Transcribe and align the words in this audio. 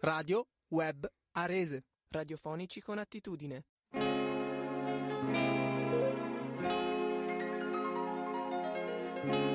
Radio 0.00 0.46
Web 0.68 1.08
Arese. 1.32 1.84
Radiofonici 2.08 2.80
con 2.80 2.98
attitudine. 2.98 3.64
I 9.24 9.51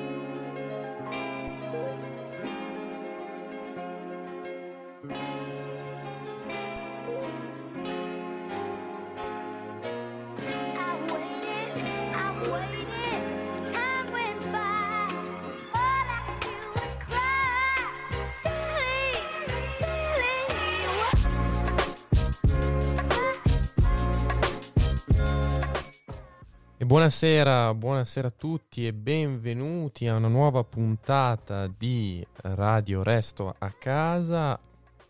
buonasera, 26.98 27.74
buonasera 27.74 28.26
a 28.26 28.32
tutti 28.32 28.84
e 28.84 28.92
benvenuti 28.92 30.08
a 30.08 30.16
una 30.16 30.26
nuova 30.26 30.64
puntata 30.64 31.68
di 31.68 32.26
Radio 32.42 33.04
Resto 33.04 33.54
a 33.56 33.70
casa, 33.70 34.58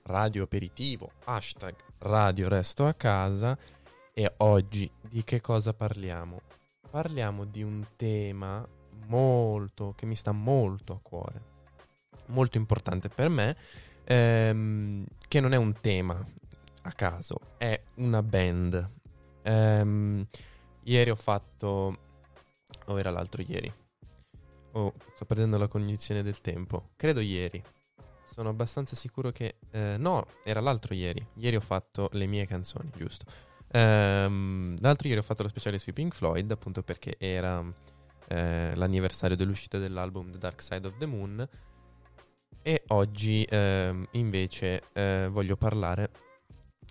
radio 0.02 0.42
aperitivo, 0.42 1.12
hashtag 1.24 1.74
Radio 2.00 2.46
Resto 2.50 2.84
a 2.84 2.92
casa 2.92 3.56
e 4.12 4.30
oggi 4.36 4.90
di 5.00 5.24
che 5.24 5.40
cosa 5.40 5.72
parliamo? 5.72 6.42
Parliamo 6.90 7.46
di 7.46 7.62
un 7.62 7.82
tema 7.96 8.68
molto, 9.06 9.94
che 9.96 10.04
mi 10.04 10.14
sta 10.14 10.32
molto 10.32 10.92
a 10.92 11.00
cuore, 11.00 11.42
molto 12.26 12.58
importante 12.58 13.08
per 13.08 13.30
me, 13.30 13.56
ehm, 14.04 15.06
che 15.26 15.40
non 15.40 15.54
è 15.54 15.56
un 15.56 15.72
tema 15.80 16.22
a 16.82 16.92
caso, 16.92 17.38
è 17.56 17.80
una 17.94 18.22
band. 18.22 18.90
Ehm, 19.40 20.26
Ieri 20.88 21.10
ho 21.10 21.16
fatto... 21.16 21.98
O 22.86 22.98
era 22.98 23.10
l'altro 23.10 23.42
ieri? 23.42 23.70
Oh, 24.72 24.94
sto 25.14 25.26
perdendo 25.26 25.58
la 25.58 25.68
cognizione 25.68 26.22
del 26.22 26.40
tempo. 26.40 26.92
Credo 26.96 27.20
ieri. 27.20 27.62
Sono 28.24 28.48
abbastanza 28.48 28.96
sicuro 28.96 29.30
che... 29.30 29.56
eh, 29.70 29.96
no, 29.98 30.26
era 30.44 30.60
l'altro 30.60 30.94
ieri. 30.94 31.24
Ieri 31.34 31.56
ho 31.56 31.60
fatto 31.60 32.08
le 32.12 32.24
mie 32.24 32.46
canzoni, 32.46 32.90
giusto. 32.96 33.26
Ehm, 33.70 34.76
l'altro 34.80 35.08
ieri 35.08 35.20
ho 35.20 35.22
fatto 35.22 35.42
lo 35.42 35.50
speciale 35.50 35.78
sui 35.78 35.92
Pink 35.92 36.14
Floyd, 36.14 36.50
appunto 36.50 36.82
perché 36.82 37.16
era 37.18 37.62
eh, 38.28 38.74
l'anniversario 38.74 39.36
dell'uscita 39.36 39.76
dell'album 39.76 40.30
The 40.30 40.38
Dark 40.38 40.62
Side 40.62 40.86
of 40.86 40.96
the 40.96 41.06
Moon. 41.06 41.48
E 42.62 42.84
oggi 42.88 43.46
ehm, 43.46 44.08
invece 44.12 44.84
eh, 44.94 45.28
voglio 45.30 45.58
parlare 45.58 46.10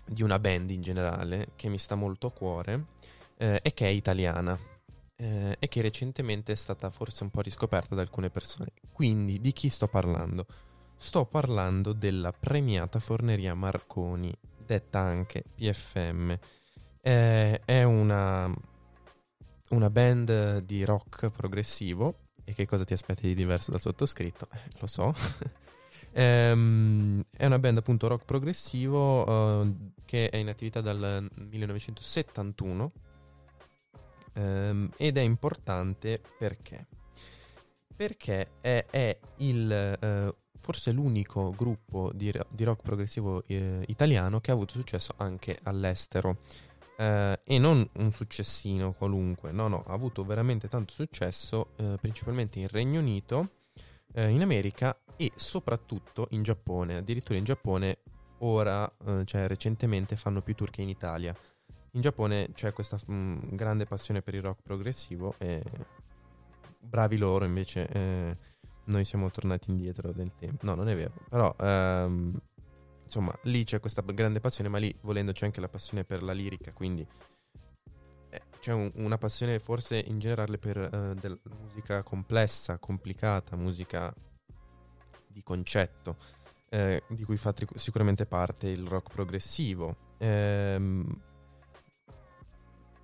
di 0.06 0.22
una 0.22 0.38
band 0.38 0.70
in 0.70 0.82
generale 0.82 1.48
che 1.56 1.68
mi 1.68 1.78
sta 1.78 1.96
molto 1.96 2.28
a 2.28 2.32
cuore 2.32 3.16
eh, 3.38 3.60
e 3.62 3.72
che 3.72 3.86
è 3.86 3.88
italiana 3.88 4.58
eh, 5.20 5.56
e 5.58 5.68
che 5.68 5.80
recentemente 5.80 6.52
è 6.52 6.54
stata 6.54 6.90
forse 6.90 7.22
un 7.24 7.30
po' 7.30 7.40
riscoperta 7.40 7.94
da 7.94 8.02
alcune 8.02 8.30
persone. 8.30 8.72
Quindi 8.92 9.40
di 9.40 9.52
chi 9.52 9.68
sto 9.68 9.88
parlando? 9.88 10.46
Sto 10.96 11.26
parlando 11.26 11.92
della 11.92 12.32
premiata 12.32 12.98
Forneria 12.98 13.54
Marconi, 13.54 14.32
detta 14.64 15.00
anche 15.00 15.44
PFM. 15.54 16.38
Eh, 17.00 17.60
è 17.64 17.82
una, 17.84 18.52
una 19.70 19.90
band 19.90 20.58
di 20.58 20.84
rock 20.84 21.30
progressivo. 21.30 22.26
E 22.44 22.54
che 22.54 22.66
cosa 22.66 22.84
ti 22.84 22.94
aspetti 22.94 23.22
di 23.22 23.34
diverso 23.34 23.70
dal 23.70 23.80
sottoscritto? 23.80 24.48
Eh, 24.52 24.60
lo 24.80 24.86
so. 24.86 25.14
Ehm, 26.12 27.22
è 27.30 27.44
una 27.44 27.58
band 27.58 27.76
appunto 27.76 28.08
rock 28.08 28.24
progressivo 28.24 29.62
eh, 29.62 29.74
che 30.06 30.30
è 30.30 30.38
in 30.38 30.48
attività 30.48 30.80
dal 30.80 31.28
1971 31.34 32.92
Ehm, 34.34 34.90
ed 34.96 35.16
è 35.16 35.20
importante 35.20 36.20
perché? 36.38 36.86
Perché 37.94 38.52
è, 38.60 38.86
è 38.90 39.18
il, 39.38 39.72
eh, 39.72 40.34
forse 40.60 40.92
l'unico 40.92 41.52
gruppo 41.56 42.12
di, 42.12 42.32
di 42.48 42.64
rock 42.64 42.82
progressivo 42.82 43.42
eh, 43.46 43.82
italiano 43.88 44.40
che 44.40 44.50
ha 44.50 44.54
avuto 44.54 44.74
successo 44.74 45.14
anche 45.16 45.58
all'estero. 45.62 46.38
Eh, 46.96 47.40
e 47.44 47.58
non 47.58 47.88
un 47.94 48.12
successino 48.12 48.92
qualunque, 48.92 49.52
no, 49.52 49.68
no, 49.68 49.84
ha 49.86 49.92
avuto 49.92 50.24
veramente 50.24 50.68
tanto 50.68 50.92
successo, 50.92 51.70
eh, 51.76 51.96
principalmente 52.00 52.58
in 52.58 52.68
Regno 52.68 53.00
Unito, 53.00 53.50
eh, 54.14 54.28
in 54.28 54.42
America 54.42 54.96
e 55.16 55.32
soprattutto 55.34 56.26
in 56.30 56.42
Giappone. 56.42 56.96
Addirittura 56.96 57.38
in 57.38 57.44
Giappone 57.44 57.98
ora, 58.38 58.90
eh, 59.06 59.24
cioè 59.24 59.46
recentemente, 59.46 60.16
fanno 60.16 60.42
più 60.42 60.54
tour 60.54 60.70
che 60.70 60.82
in 60.82 60.88
Italia. 60.88 61.34
In 61.92 62.00
Giappone 62.00 62.50
c'è 62.52 62.72
questa 62.72 62.98
mm, 63.10 63.38
grande 63.50 63.86
passione 63.86 64.20
per 64.22 64.34
il 64.34 64.42
rock 64.42 64.62
progressivo 64.62 65.34
e 65.38 65.62
bravi 66.80 67.16
loro 67.16 67.44
invece 67.44 67.88
eh, 67.88 68.36
noi 68.84 69.04
siamo 69.04 69.30
tornati 69.30 69.70
indietro 69.70 70.12
nel 70.14 70.34
tempo. 70.34 70.64
No, 70.66 70.74
non 70.74 70.88
è 70.88 70.94
vero, 70.94 71.12
però 71.28 71.54
ehm, 71.58 72.38
insomma 73.04 73.34
lì 73.44 73.64
c'è 73.64 73.80
questa 73.80 74.02
grande 74.02 74.40
passione, 74.40 74.68
ma 74.68 74.78
lì 74.78 74.94
volendo 75.02 75.32
c'è 75.32 75.46
anche 75.46 75.60
la 75.60 75.68
passione 75.68 76.04
per 76.04 76.22
la 76.22 76.32
lirica, 76.32 76.72
quindi 76.72 77.06
eh, 78.30 78.42
c'è 78.60 78.72
un- 78.72 78.92
una 78.96 79.16
passione 79.16 79.58
forse 79.58 79.98
in 79.98 80.18
generale 80.18 80.58
per 80.58 80.76
eh, 80.78 81.14
del- 81.18 81.40
musica 81.58 82.02
complessa, 82.02 82.78
complicata, 82.78 83.56
musica 83.56 84.14
di 85.26 85.42
concetto, 85.42 86.16
eh, 86.68 87.02
di 87.08 87.24
cui 87.24 87.36
fa 87.38 87.52
tri- 87.52 87.66
sicuramente 87.74 88.26
parte 88.26 88.68
il 88.68 88.86
rock 88.86 89.10
progressivo. 89.12 89.96
Ehm, 90.18 91.22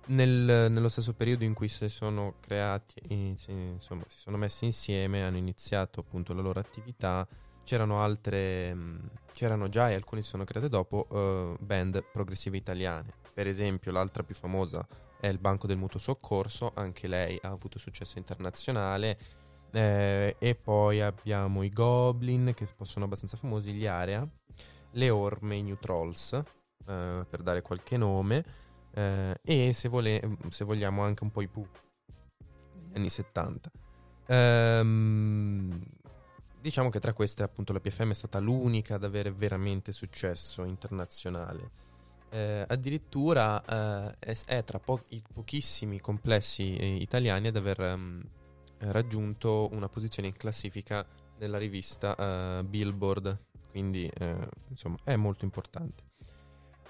nel- 0.07 0.71
nello 0.71 0.89
stesso 0.89 1.13
periodo 1.13 1.43
in 1.43 1.53
cui 1.53 1.67
si 1.67 1.89
sono 1.89 2.35
creati, 2.39 3.01
insomma, 3.07 4.03
si 4.07 4.17
sono 4.17 4.37
messi 4.37 4.65
insieme, 4.65 5.23
hanno 5.23 5.37
iniziato 5.37 5.99
appunto 6.01 6.33
la 6.33 6.41
loro 6.41 6.59
attività, 6.59 7.27
c'erano 7.63 8.01
altre, 8.01 8.73
mh, 8.73 9.09
c'erano 9.33 9.69
già 9.69 9.89
e 9.89 9.95
alcune 9.95 10.21
si 10.21 10.29
sono 10.29 10.43
create 10.43 10.69
dopo 10.69 11.07
eh, 11.11 11.55
band 11.59 12.03
progressive 12.11 12.57
italiane. 12.57 13.13
Per 13.33 13.47
esempio, 13.47 13.91
l'altra 13.91 14.23
più 14.23 14.35
famosa 14.35 14.87
è 15.19 15.27
il 15.27 15.39
Banco 15.39 15.67
del 15.67 15.77
Mutuo 15.77 15.99
Soccorso, 15.99 16.71
anche 16.75 17.07
lei 17.07 17.37
ha 17.41 17.49
avuto 17.49 17.79
successo 17.79 18.17
internazionale. 18.17 19.17
Eh, 19.71 20.35
e 20.39 20.55
poi 20.55 21.01
abbiamo 21.01 21.63
i 21.63 21.69
Goblin, 21.69 22.53
che 22.55 22.67
sono 22.83 23.05
abbastanza 23.05 23.35
famosi, 23.35 23.73
gli 23.73 23.85
Area, 23.85 24.25
le 24.91 25.09
Orme, 25.09 25.57
i 25.57 25.63
New 25.63 25.77
Trolls, 25.77 26.31
eh, 26.33 27.25
per 27.29 27.41
dare 27.41 27.61
qualche 27.61 27.97
nome. 27.97 28.45
Eh, 28.95 29.37
e 29.43 29.73
se, 29.73 29.89
vole- 29.89 30.37
se 30.49 30.63
vogliamo 30.63 31.03
anche 31.03 31.23
un 31.23 31.31
po' 31.31 31.41
i 31.41 31.47
Pooh 31.47 31.67
negli 32.87 32.95
anni 32.95 33.09
70. 33.09 33.69
Ehm, 34.27 35.79
diciamo 36.61 36.89
che 36.89 37.01
tra 37.01 37.13
queste 37.13 37.43
appunto 37.43 37.73
la 37.73 37.81
PFM 37.81 38.11
è 38.11 38.13
stata 38.13 38.39
l'unica 38.39 38.95
ad 38.95 39.03
avere 39.03 39.31
veramente 39.31 39.91
successo 39.91 40.63
internazionale. 40.63 41.83
Eh, 42.29 42.65
addirittura 42.67 44.13
eh, 44.19 44.35
è, 44.45 44.63
tra 44.63 44.79
po- 44.79 45.03
i 45.09 45.21
pochissimi 45.33 45.99
complessi 45.99 46.75
eh, 46.75 46.95
italiani 46.95 47.47
ad 47.47 47.55
aver 47.57 47.79
ehm, 47.81 48.23
raggiunto 48.79 49.69
una 49.73 49.89
posizione 49.89 50.29
in 50.29 50.35
classifica 50.35 51.05
nella 51.37 51.57
rivista 51.57 52.15
eh, 52.59 52.63
Billboard, 52.63 53.37
quindi 53.69 54.07
eh, 54.07 54.49
insomma 54.69 54.97
è 55.03 55.17
molto 55.17 55.43
importante. 55.43 56.14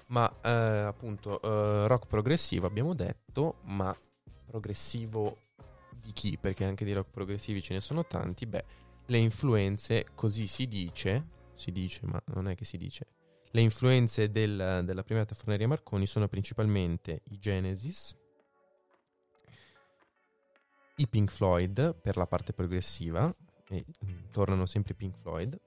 Ma 0.08 0.32
eh, 0.42 0.50
appunto 0.50 1.40
eh, 1.42 1.86
rock 1.88 2.06
progressivo 2.06 2.66
abbiamo 2.66 2.94
detto, 2.94 3.58
ma 3.64 3.96
progressivo 4.46 5.36
di 5.90 6.12
chi? 6.12 6.38
Perché 6.38 6.64
anche 6.64 6.84
di 6.84 6.92
rock 6.92 7.10
progressivi 7.10 7.60
ce 7.60 7.74
ne 7.74 7.80
sono 7.80 8.06
tanti. 8.06 8.46
Beh, 8.46 8.64
le 9.06 9.18
influenze, 9.18 10.06
così 10.14 10.46
si 10.46 10.66
dice, 10.68 11.26
si 11.54 11.72
dice, 11.72 12.06
ma 12.06 12.22
non 12.26 12.48
è 12.48 12.54
che 12.54 12.64
si 12.64 12.76
dice. 12.76 13.06
Le 13.50 13.60
influenze 13.60 14.30
del- 14.30 14.82
della 14.84 15.02
prima 15.02 15.24
Forneria 15.24 15.66
Marconi 15.66 16.06
sono 16.06 16.28
principalmente 16.28 17.22
i 17.30 17.38
Genesis, 17.38 18.14
i 20.96 21.08
Pink 21.08 21.30
Floyd 21.30 21.94
per 22.00 22.16
la 22.16 22.26
parte 22.26 22.52
progressiva, 22.52 23.34
e 23.68 23.84
mm, 24.04 24.30
tornano 24.30 24.66
sempre 24.66 24.92
i 24.92 24.96
Pink 24.96 25.16
Floyd, 25.18 25.58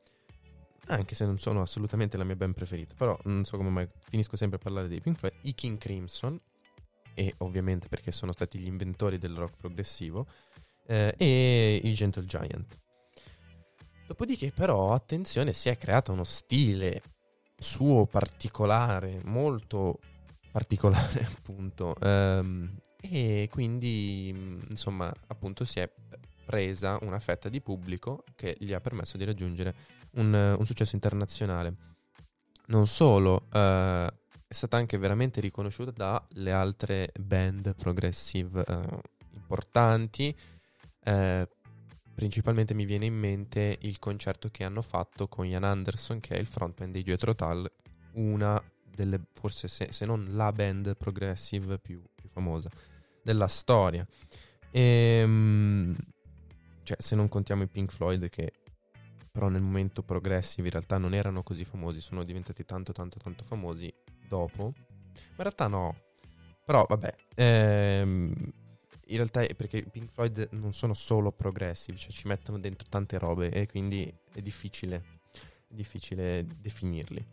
anche 0.89 1.15
se 1.15 1.25
non 1.25 1.38
sono 1.38 1.62
assolutamente 1.62 2.18
la 2.18 2.24
mia 2.24 2.36
band 2.36 2.53
preferita, 2.53 2.94
però 2.95 3.18
non 3.24 3.45
so 3.45 3.57
come 3.57 3.69
mai 3.69 3.88
finisco 4.09 4.36
sempre 4.36 4.57
a 4.57 4.62
parlare 4.62 4.88
dei 4.88 5.01
Pink 5.01 5.18
Floyd, 5.18 5.36
i 5.41 5.53
King 5.53 5.77
Crimson, 5.77 6.39
e 7.13 7.33
ovviamente 7.39 7.88
perché 7.88 8.12
sono 8.12 8.31
stati 8.31 8.59
gli 8.59 8.68
inventori 8.68 9.18
del 9.18 9.36
rock 9.36 9.56
progressivo, 9.57 10.27
eh, 10.88 11.13
e 11.18 11.81
i 11.83 11.94
Gentle 11.94 12.25
Giant. 12.25 12.77
Dopodiché 14.07 14.51
però, 14.51 14.94
attenzione, 14.94 15.53
si 15.53 15.69
è 15.69 15.77
creato 15.77 16.12
uno 16.12 16.24
stile 16.24 17.01
suo 17.57 18.06
particolare, 18.07 19.21
molto 19.25 20.00
particolare 20.51 21.25
appunto, 21.31 21.95
ehm, 22.01 22.77
e 23.01 23.47
quindi 23.51 24.30
insomma 24.69 25.13
appunto 25.27 25.63
si 25.63 25.80
è 25.80 25.89
presa 26.45 26.97
una 27.01 27.19
fetta 27.19 27.47
di 27.47 27.62
pubblico 27.62 28.24
che 28.36 28.57
gli 28.59 28.74
ha 28.74 28.81
permesso 28.81 29.18
di 29.18 29.24
raggiungere 29.24 29.75
un, 30.13 30.56
un 30.57 30.65
successo 30.65 30.95
internazionale. 30.95 31.73
Non 32.67 32.88
solo, 32.88 33.47
eh, 33.51 34.07
è 34.47 34.53
stata 34.53 34.77
anche 34.77 34.97
veramente 34.97 35.41
riconosciuta 35.41 35.91
dalle 35.91 36.51
altre 36.51 37.11
band 37.19 37.75
progressive 37.75 38.63
eh, 38.65 39.01
importanti. 39.33 40.35
eh, 41.03 41.47
principalmente 42.13 42.73
mi 42.73 42.85
viene 42.85 43.06
in 43.06 43.15
mente 43.15 43.77
il 43.81 43.97
concerto 43.97 44.50
che 44.50 44.65
hanno 44.65 44.81
fatto 44.81 45.27
con 45.27 45.45
Ian 45.45 45.63
Anderson, 45.63 46.19
che 46.19 46.35
è 46.35 46.39
il 46.39 46.47
frontman 46.47 46.91
dei 46.91 47.01
Jethro 47.01 47.33
Tull, 47.33 47.71
una 48.13 48.62
delle, 48.83 49.21
forse 49.33 49.69
se, 49.69 49.91
se 49.91 50.05
non 50.05 50.27
la 50.31 50.51
band 50.51 50.97
progressive 50.97 51.79
più, 51.79 52.03
più 52.13 52.27
famosa 52.27 52.69
della 53.23 53.47
storia. 53.47 54.05
Ehm, 54.71 55.95
cioè, 56.83 56.97
se 57.00 57.15
non 57.15 57.29
contiamo 57.29 57.63
i 57.63 57.67
Pink 57.67 57.91
Floyd, 57.91 58.27
che 58.29 58.51
però 59.39 59.50
nel 59.50 59.62
momento 59.62 60.03
progressive 60.03 60.68
in 60.68 60.74
realtà 60.74 60.97
non 60.97 61.13
erano 61.13 61.44
così 61.44 61.63
famosi, 61.63 62.01
sono 62.01 62.25
diventati 62.25 62.65
tanto 62.65 62.91
tanto 62.91 63.19
tanto 63.19 63.45
famosi 63.45 63.89
dopo. 64.27 64.74
Ma 64.74 65.13
in 65.13 65.36
realtà 65.38 65.68
no. 65.68 65.95
Però 66.65 66.86
vabbè, 66.86 67.15
ehm, 67.36 68.33
in 69.06 69.15
realtà 69.15 69.39
è 69.39 69.56
perché 69.56 69.77
i 69.77 69.89
Pink 69.89 70.09
Floyd 70.12 70.50
non 70.51 70.74
sono 70.74 70.94
solo 70.94 71.31
progressive, 71.31 71.97
cioè 71.97 72.12
ci 72.12 72.27
mettono 72.27 72.59
dentro 72.59 72.86
tante 72.89 73.18
robe 73.18 73.50
e 73.50 73.65
quindi 73.65 74.13
è 74.33 74.41
difficile, 74.41 75.21
è 75.69 75.74
difficile 75.74 76.45
definirli. 76.59 77.25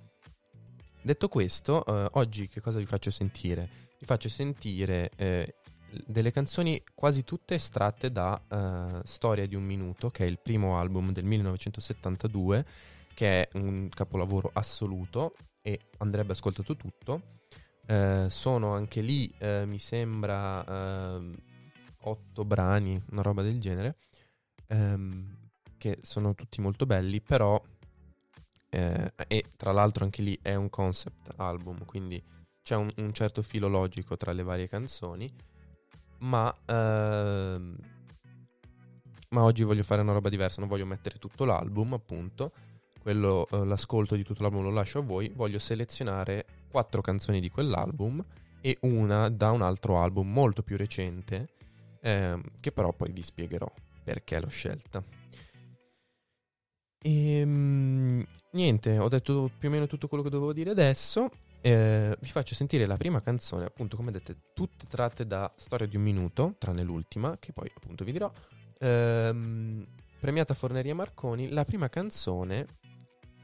Detto 1.02 1.28
questo, 1.28 1.84
eh, 1.84 2.08
oggi 2.12 2.48
che 2.48 2.60
cosa 2.60 2.78
vi 2.78 2.86
faccio 2.86 3.10
sentire? 3.10 3.68
Vi 3.98 4.06
faccio 4.06 4.28
sentire 4.28 5.10
eh, 5.16 5.56
delle 6.06 6.30
canzoni 6.30 6.82
quasi 6.94 7.24
tutte 7.24 7.54
estratte 7.54 8.10
da 8.10 8.40
eh, 8.48 9.00
Storia 9.04 9.46
di 9.46 9.54
un 9.54 9.64
minuto, 9.64 10.10
che 10.10 10.24
è 10.24 10.26
il 10.26 10.38
primo 10.38 10.78
album 10.78 11.12
del 11.12 11.24
1972, 11.24 12.66
che 13.14 13.42
è 13.42 13.48
un 13.54 13.88
capolavoro 13.88 14.50
assoluto 14.52 15.34
e 15.62 15.80
andrebbe 15.98 16.32
ascoltato 16.32 16.76
tutto. 16.76 17.34
Eh, 17.86 18.26
sono 18.28 18.74
anche 18.74 19.00
lì, 19.00 19.32
eh, 19.38 19.64
mi 19.66 19.78
sembra, 19.78 21.20
otto 22.00 22.44
brani, 22.44 23.00
una 23.10 23.22
roba 23.22 23.42
del 23.42 23.58
genere, 23.60 23.96
ehm, 24.68 25.36
che 25.76 25.98
sono 26.02 26.34
tutti 26.34 26.60
molto 26.60 26.86
belli, 26.86 27.20
però, 27.20 27.60
e 28.68 29.44
tra 29.56 29.72
l'altro 29.72 30.04
anche 30.04 30.20
lì 30.20 30.38
è 30.42 30.54
un 30.54 30.68
concept 30.68 31.32
album, 31.36 31.84
quindi 31.84 32.22
c'è 32.66 32.74
un, 32.74 32.90
un 32.96 33.12
certo 33.12 33.42
filo 33.42 33.68
logico 33.68 34.16
tra 34.16 34.32
le 34.32 34.42
varie 34.42 34.66
canzoni, 34.66 35.32
ma, 36.18 36.54
ehm, 36.66 37.76
ma 39.30 39.42
oggi 39.42 39.62
voglio 39.62 39.82
fare 39.82 40.00
una 40.00 40.12
roba 40.12 40.28
diversa, 40.28 40.60
non 40.60 40.68
voglio 40.68 40.86
mettere 40.86 41.18
tutto 41.18 41.44
l'album, 41.44 41.92
appunto, 41.94 42.52
quello, 43.00 43.46
eh, 43.50 43.64
l'ascolto 43.64 44.16
di 44.16 44.24
tutto 44.24 44.42
l'album 44.42 44.62
lo 44.62 44.70
lascio 44.70 44.98
a 44.98 45.02
voi, 45.02 45.30
voglio 45.34 45.58
selezionare 45.58 46.44
quattro 46.70 47.00
canzoni 47.00 47.40
di 47.40 47.50
quell'album 47.50 48.24
e 48.60 48.78
una 48.80 49.28
da 49.28 49.50
un 49.50 49.62
altro 49.62 50.00
album 50.00 50.32
molto 50.32 50.62
più 50.62 50.76
recente, 50.76 51.48
ehm, 52.00 52.42
che 52.60 52.72
però 52.72 52.92
poi 52.92 53.12
vi 53.12 53.22
spiegherò 53.22 53.70
perché 54.02 54.40
l'ho 54.40 54.48
scelta. 54.48 55.02
E 56.98 57.44
niente, 58.50 58.98
ho 58.98 59.08
detto 59.08 59.50
più 59.56 59.68
o 59.68 59.70
meno 59.70 59.86
tutto 59.86 60.08
quello 60.08 60.24
che 60.24 60.30
dovevo 60.30 60.52
dire 60.52 60.70
adesso. 60.70 61.30
Eh, 61.60 62.16
vi 62.20 62.28
faccio 62.28 62.54
sentire 62.54 62.86
la 62.86 62.96
prima 62.96 63.20
canzone, 63.20 63.64
appunto, 63.64 63.96
come 63.96 64.10
vedete, 64.10 64.36
tutte 64.54 64.86
tratte 64.86 65.26
da 65.26 65.52
Storia 65.56 65.86
di 65.86 65.96
un 65.96 66.02
minuto, 66.02 66.54
tranne 66.58 66.82
l'ultima, 66.82 67.36
che 67.38 67.52
poi 67.52 67.70
appunto 67.74 68.04
vi 68.04 68.12
dirò. 68.12 68.30
Ehm, 68.78 69.84
premiata 70.20 70.54
Forneria 70.54 70.94
Marconi, 70.94 71.50
la 71.50 71.64
prima 71.64 71.88
canzone 71.88 72.66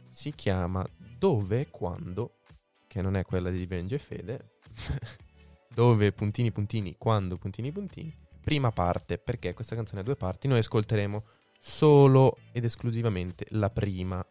si 0.07 0.33
chiama 0.35 0.87
Dove, 1.19 1.69
quando, 1.71 2.39
che 2.87 3.01
non 3.01 3.17
è 3.17 3.25
quella 3.25 3.51
di 3.51 3.67
Benji 3.67 3.95
e 3.95 3.99
Fede, 3.99 4.51
dove 5.75 6.13
puntini 6.13 6.53
puntini, 6.53 6.97
quando 6.99 7.37
puntini 7.37 7.73
puntini, 7.73 8.15
prima 8.43 8.71
parte, 8.71 9.19
perché 9.19 9.55
questa 9.55 9.75
canzone 9.75 10.01
ha 10.01 10.05
due 10.05 10.17
parti, 10.17 10.49
noi 10.49 10.59
ascolteremo 10.59 11.25
solo 11.59 12.39
ed 12.51 12.65
esclusivamente 12.65 13.47
la 13.51 13.71
prima, 13.71 14.25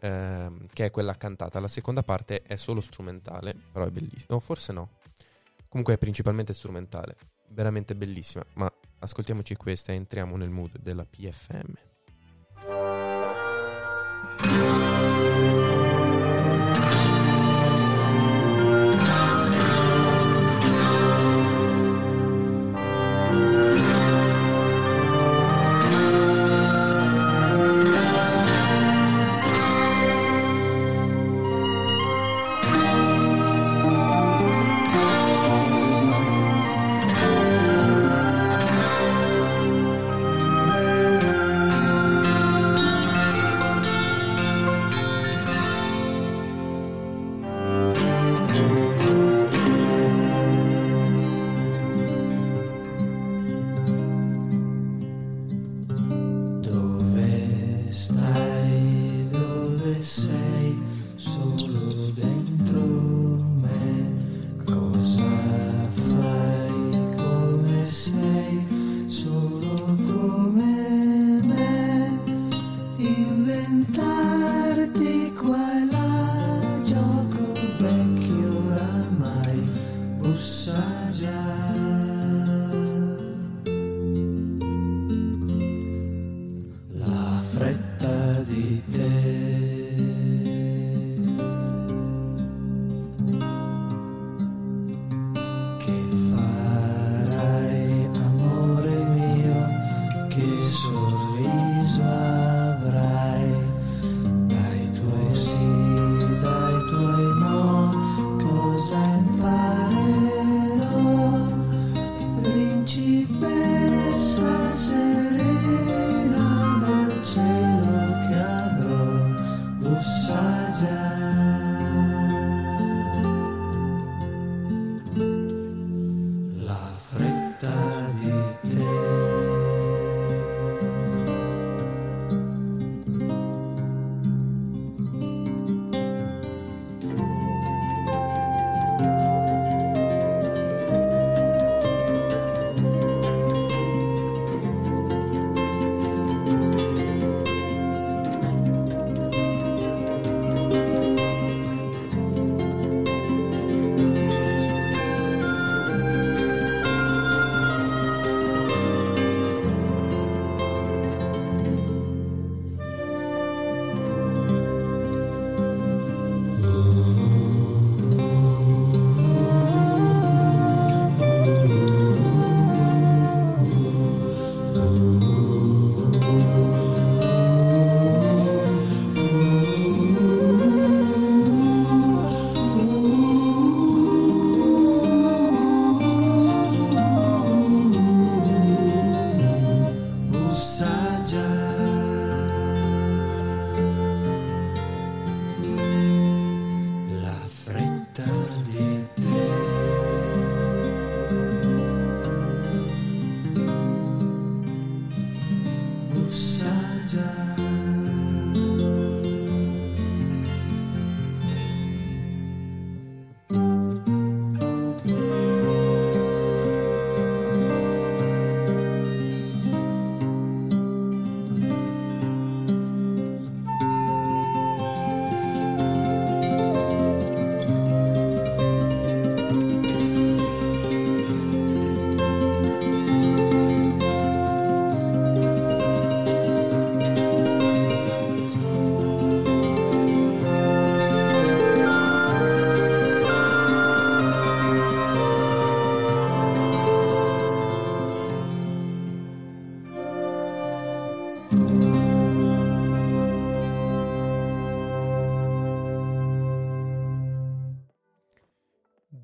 ehm, 0.00 0.66
che 0.72 0.86
è 0.86 0.90
quella 0.90 1.16
cantata, 1.16 1.60
la 1.60 1.68
seconda 1.68 2.02
parte 2.02 2.42
è 2.42 2.56
solo 2.56 2.80
strumentale, 2.80 3.54
però 3.72 3.86
è 3.86 3.90
bellissima, 3.90 4.36
o 4.36 4.40
forse 4.40 4.72
no, 4.72 4.90
comunque 5.68 5.94
è 5.94 5.98
principalmente 5.98 6.52
strumentale, 6.52 7.16
veramente 7.48 7.94
bellissima, 7.94 8.44
ma 8.54 8.72
ascoltiamoci 9.00 9.56
questa 9.56 9.92
e 9.92 9.96
entriamo 9.96 10.36
nel 10.36 10.50
mood 10.50 10.78
della 10.78 11.04
PFM. 11.04 11.86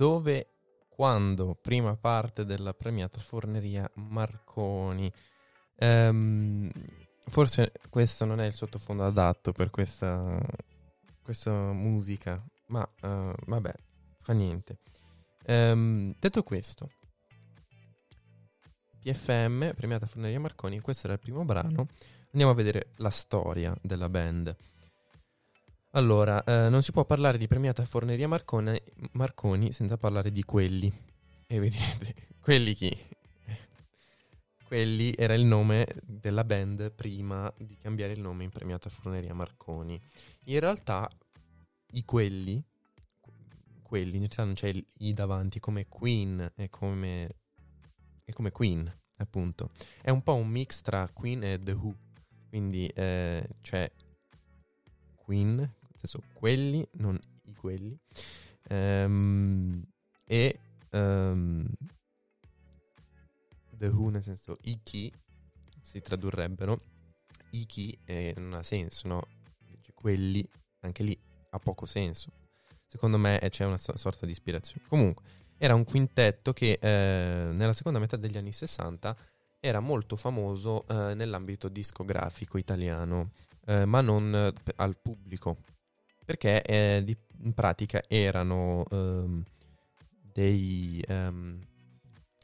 Dove, 0.04 0.50
quando, 0.86 1.54
prima 1.58 1.96
parte 1.96 2.44
della 2.44 2.74
premiata 2.74 3.18
Forneria 3.20 3.90
Marconi. 3.94 5.10
Ehm, 5.76 6.70
forse 7.24 7.72
questo 7.88 8.26
non 8.26 8.38
è 8.38 8.44
il 8.44 8.52
sottofondo 8.52 9.06
adatto 9.06 9.52
per 9.52 9.70
questa, 9.70 10.38
questa 11.22 11.72
musica, 11.72 12.44
ma 12.66 12.86
eh, 13.00 13.34
vabbè, 13.46 13.74
fa 14.18 14.34
niente. 14.34 14.80
Ehm, 15.46 16.14
detto 16.18 16.42
questo, 16.42 16.90
PFM, 19.00 19.72
premiata 19.72 20.06
Forneria 20.06 20.38
Marconi, 20.38 20.80
questo 20.80 21.06
era 21.06 21.14
il 21.14 21.20
primo 21.20 21.46
brano. 21.46 21.88
Andiamo 22.32 22.52
a 22.52 22.54
vedere 22.54 22.88
la 22.96 23.10
storia 23.10 23.74
della 23.80 24.10
band. 24.10 24.54
Allora, 25.96 26.42
eh, 26.42 26.68
non 26.68 26.82
si 26.82 26.90
può 26.90 27.04
parlare 27.04 27.38
di 27.38 27.46
premiata 27.46 27.84
Forneria 27.84 28.26
Marconi, 28.26 28.76
Marconi 29.12 29.70
senza 29.70 29.96
parlare 29.96 30.32
di 30.32 30.42
quelli. 30.42 30.92
E 31.46 31.58
vedete, 31.60 32.14
quelli 32.40 32.74
chi? 32.74 32.92
quelli 34.74 35.14
era 35.16 35.34
il 35.34 35.44
nome 35.44 35.86
della 36.02 36.42
band 36.42 36.90
prima 36.90 37.52
di 37.56 37.76
cambiare 37.76 38.12
il 38.12 38.20
nome 38.20 38.42
in 38.42 38.50
premiata 38.50 38.90
Forneria 38.90 39.32
Marconi. 39.32 40.00
In 40.46 40.58
realtà, 40.58 41.08
i 41.92 42.04
quelli, 42.04 42.60
quelli, 43.80 44.28
cioè 44.28 44.46
non 44.46 44.54
c'è 44.54 44.72
i 44.98 45.12
davanti, 45.12 45.60
come 45.60 45.86
Queen 45.86 46.54
e 46.56 46.70
come, 46.70 47.36
e 48.24 48.32
come 48.32 48.50
Queen, 48.50 48.92
appunto. 49.18 49.70
È 50.02 50.10
un 50.10 50.24
po' 50.24 50.34
un 50.34 50.48
mix 50.48 50.80
tra 50.80 51.08
Queen 51.08 51.44
e 51.44 51.62
The 51.62 51.72
Who. 51.72 51.94
Quindi 52.48 52.88
eh, 52.88 53.48
c'è 53.60 53.88
Queen, 55.14 55.72
senso 56.06 56.26
quelli, 56.32 56.86
non 56.94 57.18
i 57.44 57.54
quelli, 57.54 57.98
ehm, 58.68 59.82
e 60.24 60.60
ehm, 60.90 61.66
The 63.76 63.86
Who, 63.86 64.10
nel 64.10 64.22
senso 64.22 64.56
i 64.62 64.80
chi, 64.82 65.12
si 65.80 66.00
tradurrebbero, 66.00 66.80
i 67.50 67.66
chi 67.66 67.96
eh, 68.04 68.34
non 68.36 68.54
ha 68.54 68.62
senso, 68.62 69.08
no? 69.08 69.22
Invece 69.66 69.92
quelli, 69.92 70.46
anche 70.80 71.02
lì 71.02 71.18
ha 71.50 71.58
poco 71.58 71.86
senso. 71.86 72.30
Secondo 72.86 73.18
me 73.18 73.40
eh, 73.40 73.50
c'è 73.50 73.64
una 73.64 73.78
so- 73.78 73.96
sorta 73.96 74.26
di 74.26 74.32
ispirazione. 74.32 74.86
Comunque, 74.88 75.24
era 75.58 75.74
un 75.74 75.84
quintetto 75.84 76.52
che 76.52 76.78
eh, 76.80 77.52
nella 77.52 77.72
seconda 77.72 77.98
metà 77.98 78.16
degli 78.16 78.36
anni 78.36 78.52
60 78.52 79.16
era 79.60 79.80
molto 79.80 80.16
famoso 80.16 80.86
eh, 80.88 81.14
nell'ambito 81.14 81.68
discografico 81.68 82.58
italiano, 82.58 83.32
eh, 83.66 83.84
ma 83.84 84.00
non 84.00 84.34
eh, 84.34 84.72
al 84.76 84.98
pubblico, 85.00 85.56
perché 86.24 86.62
eh, 86.62 87.02
di- 87.04 87.16
in 87.42 87.52
pratica 87.52 88.02
erano 88.08 88.84
ehm, 88.90 89.44
dei 90.32 91.02
ehm, 91.06 91.64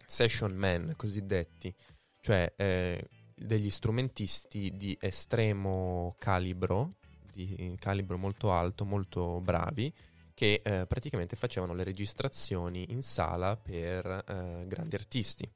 session 0.04 0.52
man 0.52 0.94
cosiddetti, 0.96 1.74
cioè 2.20 2.52
eh, 2.56 3.08
degli 3.34 3.70
strumentisti 3.70 4.76
di 4.76 4.96
estremo 5.00 6.14
calibro, 6.18 6.96
di 7.32 7.74
calibro 7.78 8.18
molto 8.18 8.52
alto, 8.52 8.84
molto 8.84 9.40
bravi, 9.40 9.92
che 10.34 10.60
eh, 10.62 10.86
praticamente 10.86 11.36
facevano 11.36 11.74
le 11.74 11.84
registrazioni 11.84 12.92
in 12.92 13.02
sala 13.02 13.56
per 13.56 14.06
eh, 14.06 14.64
grandi 14.66 14.94
artisti. 14.94 15.50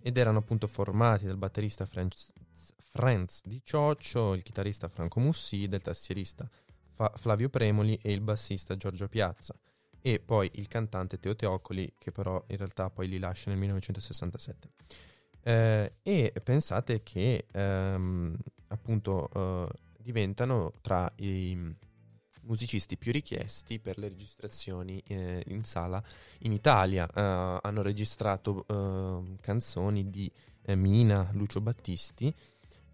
Ed 0.00 0.16
erano 0.16 0.38
appunto 0.38 0.66
formati 0.66 1.26
dal 1.26 1.36
batterista 1.36 1.86
Franz, 1.86 2.32
Franz 2.78 3.42
Di 3.44 3.60
Cioccio, 3.62 4.34
il 4.34 4.42
chitarrista 4.42 4.88
Franco 4.88 5.20
Mussi, 5.20 5.68
del 5.68 5.82
tastierista 5.82 6.48
Fa- 6.92 7.12
Flavio 7.16 7.48
Premoli 7.48 7.98
e 8.02 8.12
il 8.12 8.20
bassista 8.20 8.76
Giorgio 8.76 9.08
Piazza 9.08 9.54
e 10.00 10.20
poi 10.20 10.50
il 10.54 10.68
cantante 10.68 11.18
Teo 11.18 11.36
Teoccoli 11.36 11.94
che 11.98 12.12
però 12.12 12.42
in 12.48 12.56
realtà 12.56 12.90
poi 12.90 13.08
li 13.08 13.18
lascia 13.18 13.50
nel 13.50 13.58
1967. 13.58 14.70
Eh, 15.44 15.92
e 16.02 16.32
pensate 16.42 17.02
che 17.02 17.46
ehm, 17.50 18.36
appunto 18.68 19.28
eh, 19.34 19.68
diventano 19.98 20.72
tra 20.80 21.10
i 21.16 21.74
musicisti 22.42 22.96
più 22.96 23.12
richiesti 23.12 23.78
per 23.78 23.98
le 23.98 24.08
registrazioni 24.08 25.02
eh, 25.06 25.42
in 25.48 25.64
sala 25.64 26.02
in 26.40 26.52
Italia. 26.52 27.08
Eh, 27.08 27.58
hanno 27.62 27.82
registrato 27.82 28.64
eh, 28.66 29.36
canzoni 29.40 30.10
di 30.10 30.30
eh, 30.62 30.74
Mina, 30.74 31.30
Lucio 31.32 31.60
Battisti 31.60 32.32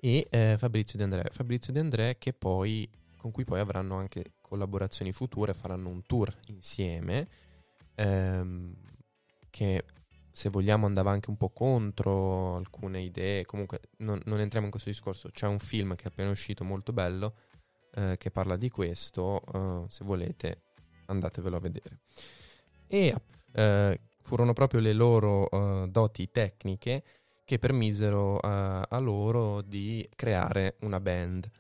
e 0.00 0.26
eh, 0.30 0.56
Fabrizio 0.58 0.98
De 0.98 1.04
André. 1.04 1.30
Fabrizio 1.30 1.72
De 1.72 1.80
André 1.80 2.16
che 2.18 2.32
poi, 2.32 2.88
con 3.28 3.30
cui 3.30 3.44
poi 3.44 3.60
avranno 3.60 3.96
anche 3.96 4.32
collaborazioni 4.40 5.12
future, 5.12 5.52
faranno 5.52 5.90
un 5.90 6.02
tour 6.02 6.34
insieme 6.46 7.28
ehm, 7.94 8.74
che 9.50 9.84
se 10.30 10.48
vogliamo 10.48 10.86
andava 10.86 11.10
anche 11.10 11.30
un 11.30 11.36
po' 11.36 11.50
contro 11.50 12.56
alcune 12.56 13.00
idee, 13.00 13.44
comunque 13.44 13.80
non, 13.98 14.20
non 14.24 14.40
entriamo 14.40 14.66
in 14.66 14.70
questo 14.70 14.88
discorso, 14.88 15.30
c'è 15.30 15.46
un 15.46 15.58
film 15.58 15.94
che 15.94 16.04
è 16.04 16.06
appena 16.06 16.30
uscito 16.30 16.64
molto 16.64 16.92
bello 16.92 17.34
eh, 17.94 18.16
che 18.16 18.30
parla 18.30 18.56
di 18.56 18.70
questo, 18.70 19.42
eh, 19.52 19.84
se 19.88 20.04
volete 20.04 20.62
andatevelo 21.06 21.56
a 21.56 21.60
vedere. 21.60 21.98
E 22.86 23.14
eh, 23.52 24.00
furono 24.22 24.52
proprio 24.52 24.80
le 24.80 24.92
loro 24.92 25.50
eh, 25.50 25.88
doti 25.88 26.30
tecniche 26.30 27.02
che 27.44 27.58
permisero 27.58 28.40
eh, 28.40 28.46
a 28.88 28.98
loro 28.98 29.60
di 29.60 30.08
creare 30.14 30.76
una 30.80 31.00
band. 31.00 31.50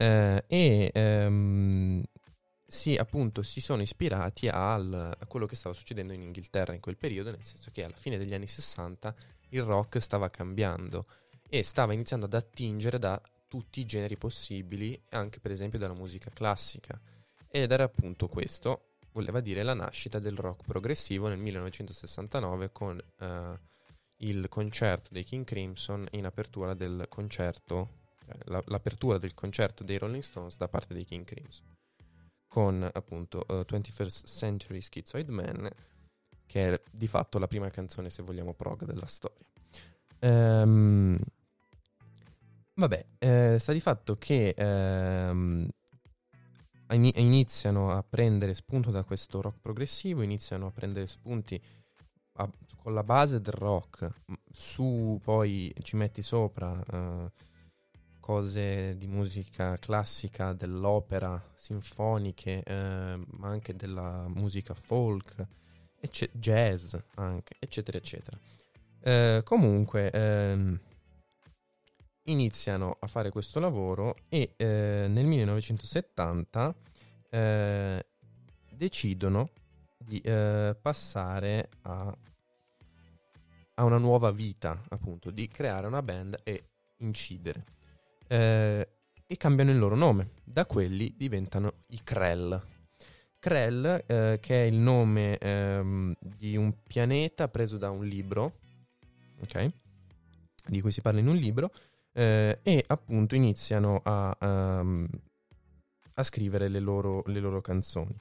Eh, 0.00 0.44
e 0.46 0.90
ehm, 0.94 2.02
sì, 2.64 2.94
appunto, 2.94 3.42
si 3.42 3.60
sono 3.60 3.82
ispirati 3.82 4.48
al- 4.48 5.16
a 5.18 5.26
quello 5.26 5.46
che 5.46 5.56
stava 5.56 5.74
succedendo 5.74 6.12
in 6.12 6.22
Inghilterra 6.22 6.72
in 6.72 6.80
quel 6.80 6.96
periodo, 6.96 7.30
nel 7.30 7.42
senso 7.42 7.70
che 7.72 7.82
alla 7.82 7.96
fine 7.96 8.16
degli 8.16 8.32
anni 8.34 8.46
60 8.46 9.12
il 9.50 9.62
rock 9.62 10.00
stava 10.00 10.30
cambiando 10.30 11.06
e 11.48 11.64
stava 11.64 11.94
iniziando 11.94 12.26
ad 12.26 12.34
attingere 12.34 12.98
da 12.98 13.20
tutti 13.48 13.80
i 13.80 13.86
generi 13.86 14.16
possibili, 14.16 15.00
anche 15.10 15.40
per 15.40 15.50
esempio 15.50 15.78
dalla 15.78 15.94
musica 15.94 16.30
classica. 16.30 17.00
Ed 17.50 17.72
era 17.72 17.84
appunto 17.84 18.28
questo, 18.28 18.98
voleva 19.12 19.40
dire 19.40 19.62
la 19.64 19.74
nascita 19.74 20.20
del 20.20 20.36
rock 20.36 20.64
progressivo 20.64 21.26
nel 21.28 21.38
1969 21.38 22.70
con 22.70 23.02
eh, 23.18 23.58
il 24.18 24.48
concerto 24.48 25.08
dei 25.12 25.24
King 25.24 25.44
Crimson 25.44 26.06
in 26.12 26.26
apertura 26.26 26.74
del 26.74 27.06
concerto, 27.08 27.97
la- 28.44 28.62
l'apertura 28.66 29.18
del 29.18 29.34
concerto 29.34 29.84
dei 29.84 29.98
Rolling 29.98 30.22
Stones 30.22 30.56
da 30.56 30.68
parte 30.68 30.94
dei 30.94 31.04
King 31.04 31.24
Crimson, 31.24 31.66
con 32.46 32.88
appunto 32.92 33.46
eh, 33.46 33.64
21st 33.64 34.26
Century 34.26 34.80
Schizoid 34.80 35.28
Man, 35.28 35.68
che 36.46 36.72
è 36.74 36.82
di 36.90 37.06
fatto 37.06 37.38
la 37.38 37.46
prima 37.46 37.68
canzone, 37.70 38.10
se 38.10 38.22
vogliamo, 38.22 38.54
prog 38.54 38.84
della 38.84 39.06
storia. 39.06 39.46
Ehm, 40.20 41.18
vabbè, 42.74 43.04
eh, 43.18 43.56
sta 43.58 43.72
di 43.72 43.80
fatto 43.80 44.16
che 44.16 44.54
ehm, 44.56 45.68
ini- 46.92 47.12
iniziano 47.16 47.90
a 47.92 48.02
prendere 48.02 48.54
spunto 48.54 48.90
da 48.90 49.04
questo 49.04 49.40
rock 49.40 49.58
progressivo, 49.60 50.22
iniziano 50.22 50.66
a 50.66 50.70
prendere 50.70 51.06
spunti 51.06 51.60
a- 52.40 52.50
con 52.76 52.94
la 52.94 53.02
base 53.02 53.40
del 53.40 53.52
rock, 53.52 54.10
su 54.50 55.20
poi 55.22 55.72
ci 55.82 55.96
metti 55.96 56.22
sopra 56.22 56.80
eh, 56.90 57.30
cose 58.28 58.94
di 58.98 59.06
musica 59.06 59.78
classica, 59.78 60.52
dell'opera, 60.52 61.42
sinfoniche, 61.54 62.62
eh, 62.62 63.18
ma 63.26 63.48
anche 63.48 63.74
della 63.74 64.28
musica 64.28 64.74
folk, 64.74 65.46
ecce- 65.98 66.28
jazz 66.34 66.94
anche, 67.14 67.54
eccetera, 67.58 67.96
eccetera. 67.96 68.38
Eh, 69.00 69.40
comunque 69.42 70.10
ehm, 70.10 70.78
iniziano 72.24 72.98
a 73.00 73.06
fare 73.06 73.30
questo 73.30 73.60
lavoro 73.60 74.14
e 74.28 74.52
eh, 74.58 75.06
nel 75.08 75.24
1970 75.24 76.74
eh, 77.30 78.06
decidono 78.68 79.48
di 79.96 80.20
eh, 80.20 80.76
passare 80.78 81.70
a, 81.80 82.14
a 83.76 83.84
una 83.84 83.96
nuova 83.96 84.30
vita, 84.30 84.78
appunto, 84.90 85.30
di 85.30 85.48
creare 85.48 85.86
una 85.86 86.02
band 86.02 86.38
e 86.44 86.64
incidere. 86.98 87.76
Eh, 88.28 88.88
e 89.30 89.36
cambiano 89.36 89.70
il 89.70 89.78
loro 89.78 89.94
nome, 89.94 90.30
da 90.42 90.64
quelli 90.64 91.12
diventano 91.16 91.74
i 91.88 92.00
Krell. 92.02 92.60
Krell, 93.38 94.04
eh, 94.06 94.38
che 94.40 94.62
è 94.62 94.66
il 94.66 94.76
nome 94.76 95.36
ehm, 95.36 96.14
di 96.18 96.56
un 96.56 96.74
pianeta 96.82 97.48
preso 97.48 97.76
da 97.76 97.90
un 97.90 98.06
libro, 98.06 98.58
ok? 99.42 99.70
Di 100.66 100.80
cui 100.80 100.90
si 100.90 101.02
parla 101.02 101.20
in 101.20 101.28
un 101.28 101.36
libro, 101.36 101.70
eh, 102.12 102.58
e 102.62 102.84
appunto 102.86 103.34
iniziano 103.34 104.00
a, 104.02 104.36
ehm, 104.40 105.08
a 106.14 106.22
scrivere 106.22 106.68
le 106.68 106.80
loro, 106.80 107.22
le 107.26 107.40
loro 107.40 107.60
canzoni. 107.60 108.16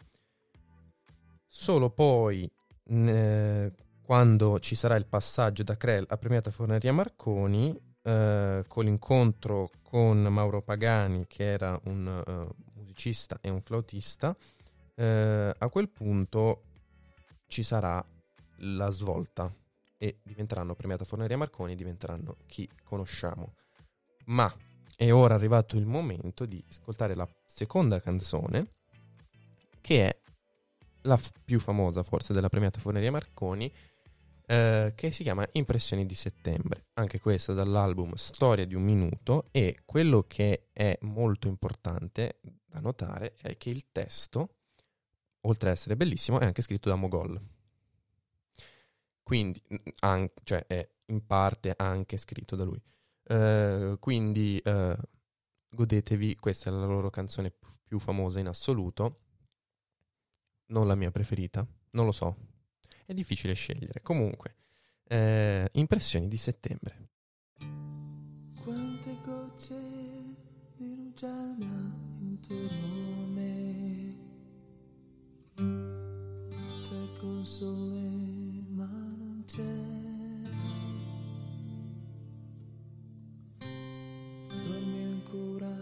Solo 1.47 1.89
poi, 1.89 2.49
n- 2.89 3.71
quando 4.01 4.59
ci 4.59 4.75
sarà 4.75 4.95
il 4.95 5.05
passaggio 5.05 5.63
da 5.63 5.77
Krell 5.77 6.05
a 6.07 6.17
Premiata 6.17 6.51
Forneria 6.51 6.93
Marconi, 6.93 7.86
eh, 8.07 8.63
con 8.69 8.85
l'incontro 8.85 9.69
con 9.83 10.21
Mauro 10.21 10.61
Pagani, 10.61 11.25
che 11.27 11.43
era 11.43 11.77
un 11.85 12.23
eh, 12.25 12.55
musicista 12.75 13.37
e 13.41 13.49
un 13.49 13.59
flautista, 13.59 14.33
eh, 14.95 15.53
a 15.57 15.67
quel 15.67 15.89
punto 15.89 16.61
ci 17.47 17.63
sarà 17.63 18.03
la 18.59 18.89
svolta 18.91 19.53
e 19.97 20.19
diventeranno 20.23 20.73
premiata 20.73 21.03
Forneria 21.03 21.37
Marconi 21.37 21.73
e 21.73 21.75
diventeranno 21.75 22.37
chi 22.45 22.69
conosciamo. 22.83 23.55
Ma 24.27 24.53
è 24.95 25.11
ora 25.11 25.35
arrivato 25.35 25.75
il 25.75 25.85
momento 25.85 26.45
di 26.45 26.63
ascoltare 26.69 27.13
la 27.13 27.27
seconda 27.45 27.99
canzone, 27.99 28.75
che 29.81 30.07
è 30.07 30.17
la 31.01 31.17
f- 31.17 31.31
più 31.43 31.59
famosa 31.59 32.03
forse 32.03 32.31
della 32.31 32.49
premiata 32.49 32.79
Forneria 32.79 33.11
Marconi, 33.11 33.69
eh, 34.47 34.93
che 34.95 35.11
si 35.11 35.23
chiama 35.23 35.47
Impressioni 35.51 36.05
di 36.05 36.15
settembre. 36.15 36.87
Anche 36.93 37.19
questa 37.19 37.53
dall'album 37.53 38.13
Storia 38.13 38.65
di 38.65 38.75
un 38.75 38.83
minuto 38.83 39.49
e 39.51 39.81
quello 39.85 40.23
che 40.23 40.69
è 40.71 40.97
molto 41.01 41.47
importante 41.47 42.39
da 42.65 42.79
notare 42.79 43.35
è 43.35 43.57
che 43.57 43.69
il 43.69 43.91
testo, 43.91 44.55
oltre 45.41 45.69
ad 45.69 45.75
essere 45.75 45.95
bellissimo, 45.95 46.39
è 46.39 46.45
anche 46.45 46.61
scritto 46.61 46.89
da 46.89 46.95
Mogol. 46.95 47.39
Quindi, 49.21 49.61
an- 49.99 50.31
cioè 50.43 50.65
è 50.65 50.89
in 51.07 51.25
parte 51.25 51.73
anche 51.75 52.15
scritto 52.17 52.55
da 52.55 52.63
lui. 52.63 52.81
Eh, 53.23 53.97
quindi 53.99 54.57
eh, 54.59 54.97
godetevi, 55.69 56.37
questa 56.37 56.69
è 56.69 56.73
la 56.73 56.85
loro 56.85 57.09
canzone 57.09 57.53
più 57.85 57.99
famosa 57.99 58.39
in 58.39 58.47
assoluto, 58.47 59.19
non 60.67 60.87
la 60.87 60.95
mia 60.95 61.11
preferita, 61.11 61.65
non 61.91 62.05
lo 62.05 62.11
so, 62.13 62.35
è 63.07 63.13
difficile 63.13 63.53
scegliere. 63.53 64.01
Comunque, 64.01 64.55
eh, 65.05 65.69
impressioni 65.71 66.27
di 66.27 66.35
settembre. 66.35 67.09
Quante 68.61 69.15
gocce 69.23 69.79
di 70.75 70.93
rugiada 70.93 71.95
intorno 72.19 73.23
a 73.23 73.27
me. 73.27 74.15
Cerco 76.83 77.39
il 77.39 77.45
sole, 77.45 78.09
ma 78.71 78.85
non 78.85 79.43
c'è. 79.47 79.63
Dormi 84.49 85.03
ancora 85.03 85.73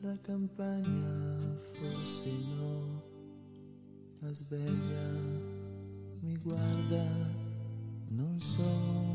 la 0.00 0.20
campagna, 0.20 1.56
forse 1.72 2.30
no. 2.58 3.04
La 4.20 4.32
sveglia 4.34 4.95
guarda, 6.46 7.02
non 8.08 8.38
so. 8.38 9.05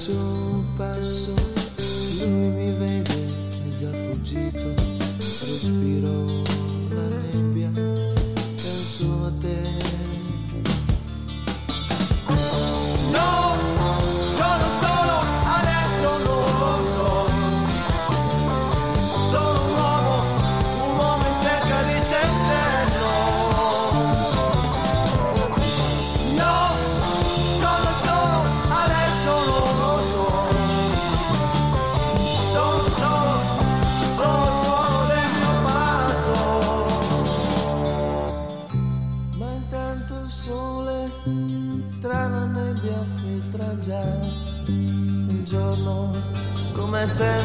Faccio 0.00 0.16
un 0.16 0.64
passo, 0.78 1.34
lui 2.26 2.48
mi 2.48 2.72
vede, 2.72 3.26
è 3.66 3.76
già 3.76 3.90
fuggito, 3.92 4.79
come 47.18 47.39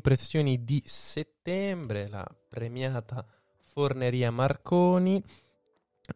impressioni 0.00 0.64
di 0.64 0.82
settembre, 0.86 2.08
la 2.08 2.26
premiata 2.48 3.22
Forneria 3.58 4.30
Marconi 4.30 5.22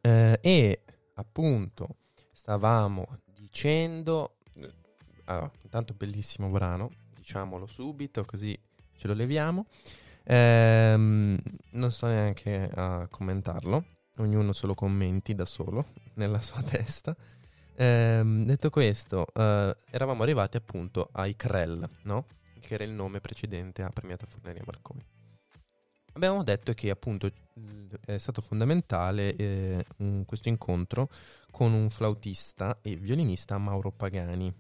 eh, 0.00 0.38
e 0.40 0.82
appunto 1.16 1.96
stavamo 2.32 3.04
dicendo, 3.26 4.38
eh, 4.54 4.72
allora, 5.26 5.52
intanto 5.60 5.92
bellissimo 5.92 6.48
brano, 6.48 6.90
diciamolo 7.14 7.66
subito 7.66 8.24
così 8.24 8.58
ce 8.96 9.06
lo 9.06 9.12
leviamo. 9.12 9.66
Ehm, 10.24 11.38
non 11.72 11.92
sto 11.92 12.06
neanche 12.06 12.70
a 12.74 13.06
commentarlo, 13.10 13.84
ognuno 14.16 14.52
se 14.52 14.66
lo 14.66 14.74
commenti 14.74 15.34
da 15.34 15.44
solo 15.44 15.88
nella 16.16 16.40
sua 16.40 16.62
testa. 16.62 17.14
Ehm, 17.76 18.46
detto 18.46 18.70
questo, 18.70 19.26
eh, 19.34 19.76
eravamo 19.90 20.22
arrivati 20.22 20.56
appunto 20.56 21.10
ai 21.12 21.36
Krell, 21.36 21.86
no? 22.04 22.24
Che 22.66 22.74
era 22.74 22.84
il 22.84 22.92
nome 22.92 23.20
precedente 23.20 23.82
a 23.82 23.90
Premiata 23.90 24.24
Forneria 24.24 24.62
Marconi. 24.64 25.04
Abbiamo 26.14 26.42
detto 26.42 26.72
che 26.72 26.88
appunto 26.88 27.30
è 28.06 28.16
stato 28.16 28.40
fondamentale 28.40 29.36
eh, 29.36 29.84
un- 29.98 30.24
questo 30.24 30.48
incontro 30.48 31.10
con 31.50 31.74
un 31.74 31.90
flautista 31.90 32.78
e 32.80 32.96
violinista 32.96 33.58
Mauro 33.58 33.90
Pagani. 33.90 34.50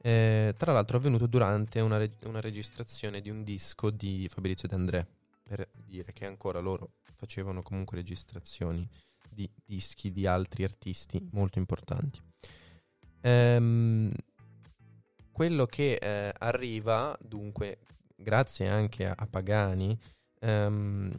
Eh, 0.00 0.54
tra 0.56 0.72
l'altro 0.72 0.96
è 0.96 1.00
avvenuto 1.00 1.26
durante 1.26 1.80
una, 1.80 1.98
reg- 1.98 2.24
una 2.24 2.40
registrazione 2.40 3.20
di 3.20 3.28
un 3.28 3.42
disco 3.42 3.90
di 3.90 4.26
Fabrizio 4.30 4.66
De 4.66 4.74
André, 4.74 5.06
per 5.42 5.68
dire 5.74 6.14
che 6.14 6.24
ancora 6.24 6.60
loro 6.60 6.92
facevano 7.16 7.60
comunque 7.62 7.98
registrazioni 7.98 8.88
di 9.28 9.50
dischi 9.62 10.10
di 10.10 10.26
altri 10.26 10.64
artisti 10.64 11.22
molto 11.32 11.58
importanti. 11.58 12.18
Ehm, 13.20 14.10
quello 15.38 15.66
che 15.66 15.94
eh, 15.94 16.34
arriva, 16.36 17.16
dunque, 17.20 17.78
grazie 18.16 18.66
anche 18.66 19.06
a, 19.06 19.14
a 19.16 19.28
Pagani, 19.28 19.96
ehm, 20.40 21.14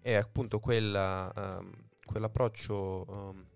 è 0.00 0.14
appunto 0.14 0.60
quella, 0.60 1.30
ehm, 1.36 1.70
quell'approccio 2.02 3.06
ehm, 3.06 3.46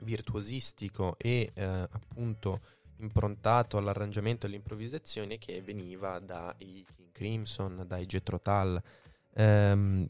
virtuosistico 0.00 1.16
e 1.16 1.50
eh, 1.54 1.64
appunto 1.64 2.60
improntato 2.98 3.78
all'arrangiamento 3.78 4.44
e 4.44 4.50
all'improvvisazione 4.50 5.38
che 5.38 5.62
veniva 5.62 6.18
dai 6.18 6.84
King 6.94 7.10
Crimson, 7.10 7.82
dai 7.86 8.04
Jethro 8.04 8.38
Tull 8.38 8.78
ehm, 9.32 10.04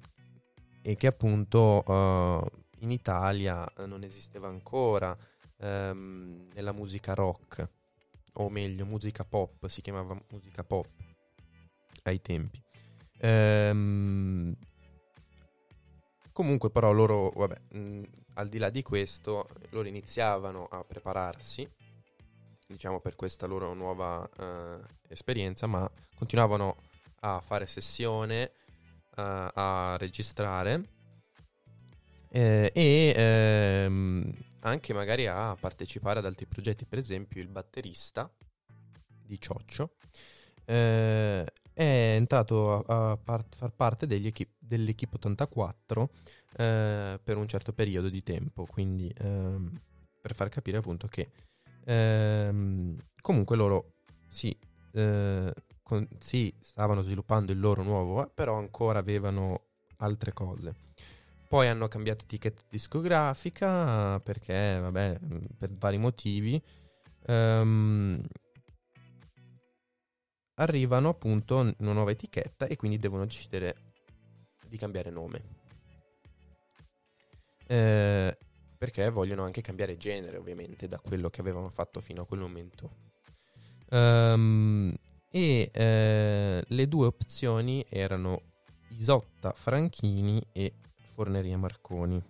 e 0.83 0.97
che 0.97 1.07
appunto 1.07 1.85
eh, 1.87 2.51
in 2.81 2.91
Italia 2.91 3.65
eh, 3.75 3.87
non 3.87 4.03
esisteva 4.03 4.49
ancora 4.49 5.17
ehm, 5.59 6.49
nella 6.53 6.73
musica 6.73 7.15
rock 7.15 7.83
o 8.35 8.49
meglio 8.49 8.87
musica 8.87 9.25
pop, 9.25 9.67
si 9.67 9.81
chiamava 9.81 10.19
musica 10.31 10.65
pop 10.65 10.89
ai 12.05 12.21
tempi. 12.21 12.63
Ehm, 13.19 14.55
comunque 16.33 16.71
però 16.71 16.93
loro, 16.93 17.31
vabbè, 17.31 17.77
mh, 17.77 18.03
al 18.35 18.49
di 18.49 18.59
là 18.59 18.71
di 18.71 18.83
questo, 18.83 19.49
loro 19.71 19.89
iniziavano 19.89 20.67
a 20.67 20.85
prepararsi, 20.85 21.69
diciamo 22.67 23.01
per 23.01 23.15
questa 23.15 23.47
loro 23.47 23.73
nuova 23.75 24.29
eh, 24.39 24.79
esperienza, 25.09 25.67
ma 25.67 25.89
continuavano 26.15 26.77
a 27.21 27.41
fare 27.41 27.67
sessione, 27.67 28.43
eh, 29.17 29.51
a 29.55 29.97
registrare 29.99 30.94
eh, 32.35 32.73
e 32.75 33.15
ehm, 33.17 34.33
anche 34.63 34.93
magari 34.93 35.29
a 35.29 35.55
partecipare 35.55 36.19
ad 36.19 36.27
altri 36.27 36.47
progetti, 36.47 36.85
per 36.85 36.99
esempio 36.99 37.41
il 37.41 37.47
batterista 37.47 38.29
di 39.25 39.41
Cioccio 39.41 39.93
eh, 40.65 41.45
è 41.73 42.15
entrato 42.17 42.85
a, 42.85 43.11
a 43.13 43.17
par- 43.17 43.47
far 43.49 43.71
parte 43.71 44.09
degli 44.09 44.27
equi- 44.27 44.51
dell'Equipe 44.59 45.15
84 45.15 46.11
eh, 46.57 47.21
per 47.23 47.37
un 47.37 47.47
certo 47.47 47.73
periodo 47.73 48.09
di 48.09 48.23
tempo, 48.25 48.67
quindi 48.67 49.13
ehm, 49.17 49.81
per 50.21 50.35
far 50.35 50.49
capire 50.49 50.79
appunto 50.79 51.07
che 51.07 51.31
ehm, 51.85 52.97
comunque 53.21 53.55
loro 53.55 53.93
sì, 54.27 54.57
eh, 54.93 55.55
con- 55.85 56.09
sì, 56.19 56.53
stavano 56.61 57.01
sviluppando 57.01 57.53
il 57.53 57.61
loro 57.61 57.85
nuovo, 57.85 58.29
però 58.35 58.57
ancora 58.57 58.99
avevano 58.99 59.67
altre 59.99 60.33
cose. 60.33 60.75
Poi 61.55 61.69
hanno 61.69 61.87
cambiato 61.87 62.25
etichetta 62.25 62.63
discografica 62.69 64.19
perché, 64.19 64.77
vabbè, 64.81 65.19
mh, 65.21 65.45
per 65.57 65.71
vari 65.71 65.99
motivi. 65.99 66.61
Ehm, 67.27 68.21
arrivano 70.55 71.11
appunto 71.11 71.59
una 71.59 71.93
nuova 71.93 72.11
etichetta 72.11 72.67
e 72.67 72.75
quindi 72.75 72.99
devono 72.99 73.25
decidere 73.25 73.77
di 74.67 74.77
cambiare 74.77 75.11
nome. 75.11 75.43
Eh, 77.69 78.37
perché 78.77 79.09
vogliono 79.11 79.45
anche 79.45 79.61
cambiare 79.61 79.97
genere, 79.97 80.39
ovviamente, 80.39 80.89
da 80.89 80.99
quello 80.99 81.31
che 81.31 81.41
avevano 81.41 81.69
fatto 81.69 82.01
fino 82.01 82.23
a 82.23 82.27
quel 82.27 82.41
momento. 82.41 82.97
Ehm, 83.91 84.93
e 85.31 85.71
eh, 85.73 86.65
le 86.67 86.89
due 86.89 87.07
opzioni 87.07 87.87
erano 87.89 88.41
Isotta 88.89 89.53
Franchini 89.53 90.45
e 90.51 90.79
Forneria 91.15 91.57
Marconi. 91.57 92.21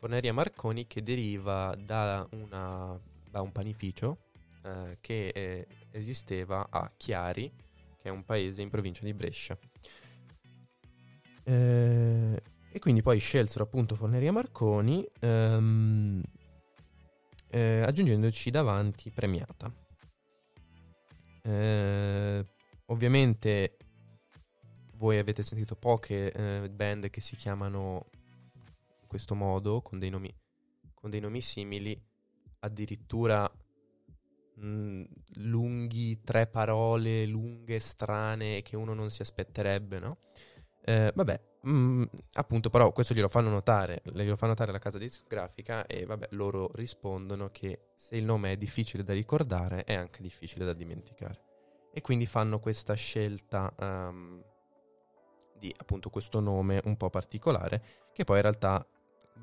Forneria 0.00 0.32
Marconi 0.32 0.88
che 0.88 1.00
deriva 1.04 1.76
da, 1.78 2.26
una- 2.32 3.00
da 3.30 3.40
un 3.40 3.52
panificio 3.52 4.18
eh, 4.64 4.98
che 5.00 5.28
eh, 5.28 5.66
esisteva 5.92 6.66
a 6.68 6.92
Chiari, 6.96 7.48
che 7.98 8.08
è 8.08 8.10
un 8.10 8.24
paese 8.24 8.62
in 8.62 8.68
provincia 8.68 9.04
di 9.04 9.14
Brescia. 9.14 9.56
Eh, 11.44 12.42
e 12.72 12.78
quindi 12.80 13.00
poi 13.00 13.20
scelsero 13.20 13.62
appunto 13.62 13.94
Forneria 13.94 14.32
Marconi, 14.32 15.06
ehm, 15.20 16.20
eh, 17.50 17.82
aggiungendoci 17.86 18.50
davanti 18.50 19.10
Premiata. 19.10 19.72
Eh, 21.44 22.46
ovviamente 22.86 23.76
voi 25.02 25.18
avete 25.18 25.42
sentito 25.42 25.74
poche 25.74 26.30
eh, 26.30 26.70
band 26.70 27.10
che 27.10 27.20
si 27.20 27.34
chiamano 27.34 28.06
in 29.00 29.08
questo 29.08 29.34
modo, 29.34 29.82
con 29.82 29.98
dei 29.98 30.10
nomi, 30.10 30.32
con 30.94 31.10
dei 31.10 31.18
nomi 31.18 31.40
simili, 31.40 32.00
addirittura 32.60 33.50
mh, 34.54 35.02
lunghi, 35.38 36.20
tre 36.22 36.46
parole 36.46 37.26
lunghe, 37.26 37.80
strane, 37.80 38.62
che 38.62 38.76
uno 38.76 38.94
non 38.94 39.10
si 39.10 39.22
aspetterebbe, 39.22 39.98
no? 39.98 40.18
Eh, 40.84 41.10
vabbè, 41.12 41.40
mh, 41.62 42.04
appunto, 42.34 42.70
però 42.70 42.92
questo 42.92 43.12
glielo 43.12 43.28
fanno 43.28 43.50
notare, 43.50 44.02
glielo 44.04 44.36
fa 44.36 44.46
notare 44.46 44.70
la 44.70 44.78
casa 44.78 44.98
discografica 44.98 45.84
e 45.84 46.06
vabbè, 46.06 46.28
loro 46.30 46.70
rispondono 46.74 47.50
che 47.50 47.88
se 47.96 48.14
il 48.14 48.24
nome 48.24 48.52
è 48.52 48.56
difficile 48.56 49.02
da 49.02 49.14
ricordare 49.14 49.82
è 49.82 49.94
anche 49.94 50.22
difficile 50.22 50.64
da 50.64 50.72
dimenticare. 50.72 51.50
E 51.92 52.00
quindi 52.02 52.24
fanno 52.24 52.60
questa 52.60 52.94
scelta 52.94 53.74
ehm, 53.76 54.50
di 55.62 55.72
appunto 55.76 56.10
questo 56.10 56.40
nome 56.40 56.80
un 56.86 56.96
po' 56.96 57.08
particolare, 57.08 57.82
che 58.12 58.24
poi 58.24 58.36
in 58.36 58.42
realtà 58.42 58.84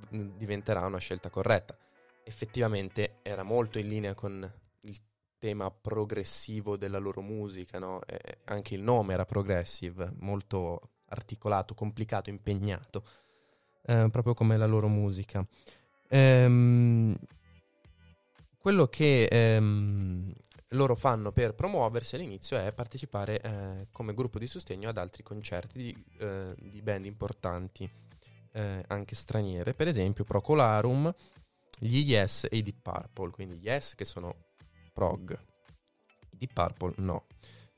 diventerà 0.09 0.85
una 0.85 0.97
scelta 0.97 1.29
corretta. 1.29 1.77
Effettivamente 2.23 3.19
era 3.21 3.43
molto 3.43 3.79
in 3.79 3.87
linea 3.87 4.13
con 4.15 4.51
il 4.81 4.97
tema 5.37 5.71
progressivo 5.71 6.75
della 6.75 6.97
loro 6.97 7.21
musica, 7.21 7.79
no? 7.79 8.01
E 8.05 8.39
anche 8.45 8.75
il 8.75 8.81
nome 8.81 9.13
era 9.13 9.25
progressive, 9.25 10.11
molto 10.17 10.89
articolato, 11.05 11.73
complicato, 11.73 12.29
impegnato, 12.29 13.03
eh, 13.85 14.09
proprio 14.11 14.33
come 14.33 14.57
la 14.57 14.65
loro 14.65 14.89
musica. 14.89 15.45
Ehm, 16.09 17.17
quello 18.57 18.87
che 18.87 19.23
ehm, 19.23 20.08
loro 20.69 20.95
fanno 20.95 21.31
per 21.31 21.55
promuoversi 21.55 22.15
all'inizio 22.15 22.57
è 22.57 22.71
partecipare 22.73 23.41
eh, 23.41 23.87
come 23.91 24.13
gruppo 24.13 24.37
di 24.39 24.47
sostegno 24.47 24.89
ad 24.89 24.97
altri 24.97 25.23
concerti 25.23 25.77
di, 25.77 26.05
eh, 26.19 26.55
di 26.57 26.81
band 26.81 27.05
importanti, 27.05 27.89
eh, 28.51 28.83
anche 28.87 29.15
straniere, 29.15 29.73
per 29.73 29.87
esempio 29.87 30.23
Procolarum, 30.23 31.13
gli 31.79 31.99
Yes 31.99 32.47
e 32.49 32.57
i 32.57 32.63
Deep 32.63 32.81
Purple, 32.81 33.31
quindi 33.31 33.55
Yes 33.55 33.95
che 33.95 34.05
sono 34.05 34.35
prog, 34.93 35.37
i 36.31 36.37
Deep 36.37 36.53
Purple 36.53 36.93
no. 36.97 37.25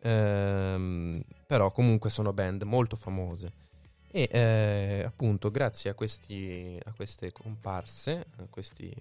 Ehm, 0.04 1.22
però 1.46 1.72
comunque 1.72 2.10
sono 2.10 2.34
band 2.34 2.64
molto 2.64 2.96
famose 2.96 3.54
e 4.14 4.28
eh, 4.32 5.04
appunto 5.06 5.52
grazie 5.52 5.90
a, 5.90 5.94
questi, 5.94 6.78
a 6.84 6.92
queste 6.94 7.32
comparse, 7.32 8.26
a 8.38 8.48
questi 8.50 8.94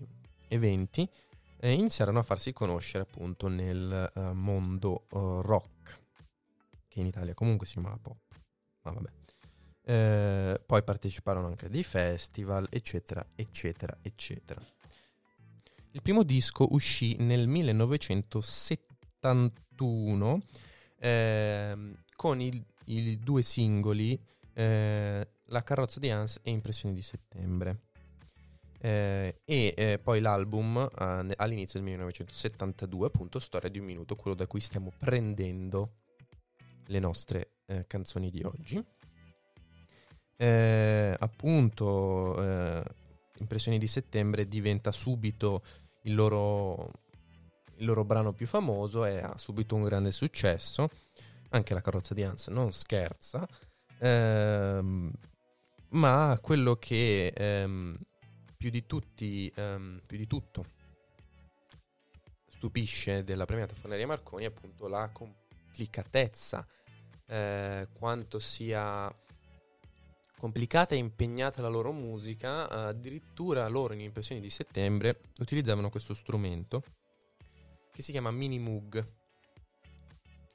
eventi, 0.49 1.09
eh, 1.61 1.73
iniziarono 1.73 2.19
a 2.19 2.23
farsi 2.23 2.53
conoscere 2.53 3.05
appunto 3.05 3.49
nel 3.49 4.11
eh, 4.15 4.21
mondo 4.33 5.07
eh, 5.11 5.41
rock, 5.43 6.01
che 6.89 7.01
in 7.01 7.07
Italia 7.07 7.35
comunque 7.35 7.67
si 7.67 7.75
chiamava 7.75 7.99
pop, 8.01 8.21
ma 8.83 8.91
vabbè. 8.93 9.11
Eh, 9.83 10.61
poi 10.65 10.83
parteciparono 10.83 11.47
anche 11.49 11.67
a 11.67 11.69
dei 11.69 11.83
festival, 11.85 12.67
eccetera, 12.71 13.27
eccetera, 13.35 13.97
eccetera. 14.03 14.61
Il 15.93 16.03
primo 16.03 16.23
disco 16.23 16.69
uscì 16.73 17.17
nel 17.19 17.49
1971 17.49 20.43
ehm, 20.99 22.05
con 22.15 22.41
il- 22.41 22.65
i 22.85 23.19
due 23.19 23.43
singoli 23.43 24.17
eh, 24.53 25.29
La 25.47 25.63
carrozza 25.65 25.99
di 25.99 26.11
Hans 26.11 26.39
e 26.43 26.51
Impressioni 26.51 26.95
di 26.95 27.03
settembre. 27.03 27.89
Eh, 28.83 29.41
e 29.45 29.75
eh, 29.77 29.99
poi 29.99 30.21
l'album 30.21 30.77
eh, 30.79 31.35
all'inizio 31.37 31.79
del 31.79 31.89
1972, 31.89 33.07
appunto 33.07 33.39
Storia 33.39 33.69
di 33.69 33.79
un 33.79 33.85
minuto, 33.85 34.17
quello 34.17 34.37
da 34.37 34.47
cui 34.47 34.61
stiamo 34.61 34.93
prendendo 34.97 35.97
le 36.87 36.99
nostre 36.99 37.53
eh, 37.67 37.87
canzoni 37.87 38.31
di 38.31 38.43
oggi. 38.43 38.83
Eh, 40.37 41.15
appunto, 41.19 42.43
eh, 42.43 42.83
Impressioni 43.41 43.79
di 43.79 43.87
settembre 43.87 44.47
diventa 44.47 44.93
subito 44.93 45.63
il 46.03 46.15
loro, 46.15 46.91
il 47.77 47.87
loro 47.87 48.05
brano 48.05 48.33
più 48.33 48.47
famoso 48.47 49.07
e 49.07 49.19
ha 49.19 49.37
subito 49.39 49.75
un 49.75 49.85
grande 49.85 50.13
successo. 50.13 50.91
Anche 51.51 51.73
la 51.73 51.81
carrozza 51.81 52.13
di 52.13 52.23
Hans 52.23 52.49
non 52.49 52.71
scherza. 52.71 53.49
Ehm, 53.99 55.11
ma 55.93 56.39
quello 56.41 56.77
che 56.77 57.29
ehm, 57.29 57.97
più 58.61 58.69
di 58.69 58.85
tutti, 58.85 59.51
ehm, 59.57 60.03
più 60.05 60.19
di 60.19 60.27
tutto 60.27 60.67
stupisce 62.47 63.25
della 63.25 63.47
premiata 63.47 63.75
Forneria 63.75 64.07
Marconi 64.07 64.45
è 64.45 64.49
appunto 64.49 64.87
la 64.87 65.09
complicatezza, 65.11 66.67
eh, 67.25 67.89
quanto 67.95 68.39
sia 68.39 69.11
complicata 70.37 70.95
e 70.95 70.99
impegnata 70.99 71.63
la 71.63 71.69
loro 71.69 71.91
musica, 71.93 72.69
addirittura 72.69 73.67
loro 73.69 73.95
in 73.95 74.01
impressioni 74.01 74.43
di 74.43 74.51
settembre 74.51 75.23
utilizzavano 75.39 75.89
questo 75.89 76.13
strumento 76.13 76.83
che 77.91 78.03
si 78.03 78.13
chiama 78.13 78.31
Mini 78.31 78.59
Moog 78.59 79.13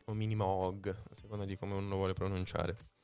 o 0.06 0.14
Mini 0.14 0.36
Moog, 0.36 0.90
a 0.90 1.16
seconda 1.16 1.46
di 1.46 1.58
come 1.58 1.74
uno 1.74 1.96
vuole 1.96 2.14
pronunciare. 2.14 2.95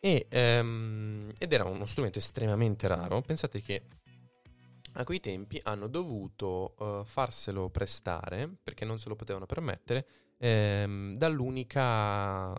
E, 0.00 0.26
ehm, 0.28 1.32
ed 1.38 1.52
era 1.52 1.64
uno 1.64 1.86
strumento 1.86 2.18
estremamente 2.18 2.86
raro. 2.88 3.20
Pensate 3.22 3.60
che 3.60 3.82
a 4.98 5.04
quei 5.04 5.20
tempi 5.20 5.60
hanno 5.62 5.88
dovuto 5.88 6.74
eh, 6.78 7.02
farselo 7.04 7.68
prestare 7.68 8.48
perché 8.62 8.84
non 8.84 8.98
se 8.98 9.08
lo 9.08 9.16
potevano 9.16 9.46
permettere 9.46 10.06
ehm, 10.38 11.16
dall'unico 11.16 12.54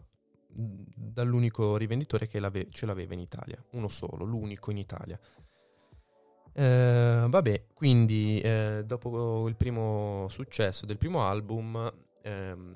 rivenditore 1.78 2.28
che 2.28 2.40
l'ave- 2.40 2.68
ce 2.70 2.86
l'aveva 2.86 3.14
in 3.14 3.20
Italia, 3.20 3.64
uno 3.72 3.88
solo, 3.88 4.24
l'unico 4.24 4.72
in 4.72 4.78
Italia. 4.78 5.20
Eh, 6.54 7.26
vabbè, 7.28 7.66
quindi 7.74 8.40
eh, 8.40 8.82
dopo 8.86 9.48
il 9.48 9.56
primo 9.56 10.28
successo 10.30 10.88
del 10.88 10.98
primo 10.98 11.24
album 11.24 11.92
ehm, 12.24 12.76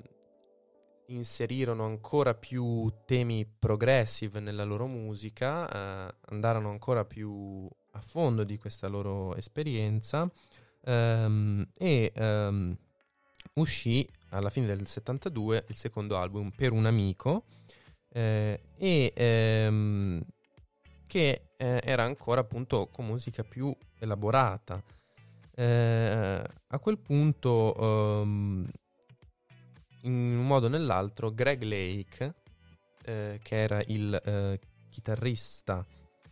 inserirono 1.06 1.84
ancora 1.84 2.34
più 2.34 2.90
temi 3.04 3.46
progressive 3.46 4.40
nella 4.40 4.64
loro 4.64 4.86
musica, 4.86 5.68
eh, 6.08 6.14
andarono 6.30 6.70
ancora 6.70 7.04
più 7.04 7.68
a 7.92 8.00
fondo 8.00 8.44
di 8.44 8.56
questa 8.58 8.88
loro 8.88 9.34
esperienza 9.36 10.30
ehm, 10.84 11.68
e 11.76 12.12
ehm, 12.14 12.76
uscì 13.54 14.08
alla 14.30 14.50
fine 14.50 14.66
del 14.66 14.86
72 14.86 15.64
il 15.68 15.74
secondo 15.74 16.16
album 16.16 16.50
per 16.50 16.72
un 16.72 16.86
amico 16.86 17.44
eh, 18.08 18.60
e 18.76 19.12
ehm, 19.14 20.22
che 21.06 21.48
eh, 21.56 21.80
era 21.84 22.04
ancora 22.04 22.40
appunto 22.40 22.88
con 22.90 23.06
musica 23.06 23.42
più 23.42 23.74
elaborata. 23.98 24.82
Eh, 25.54 26.42
a 26.68 26.78
quel 26.78 26.98
punto, 26.98 28.22
ehm, 28.22 28.70
in 30.02 30.38
un 30.38 30.46
modo 30.46 30.66
o 30.66 30.68
nell'altro, 30.68 31.32
Greg 31.32 31.62
Lake, 31.62 32.34
eh, 33.04 33.40
che 33.42 33.56
era 33.56 33.82
il 33.86 34.14
eh, 34.24 34.60
chitarrista, 34.88 35.84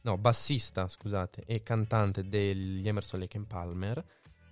no, 0.02 0.18
bassista, 0.18 0.88
scusate, 0.88 1.44
e 1.46 1.62
cantante 1.62 2.28
degli 2.28 2.86
Emerson 2.86 3.20
Lake 3.20 3.40
Palmer, 3.40 4.04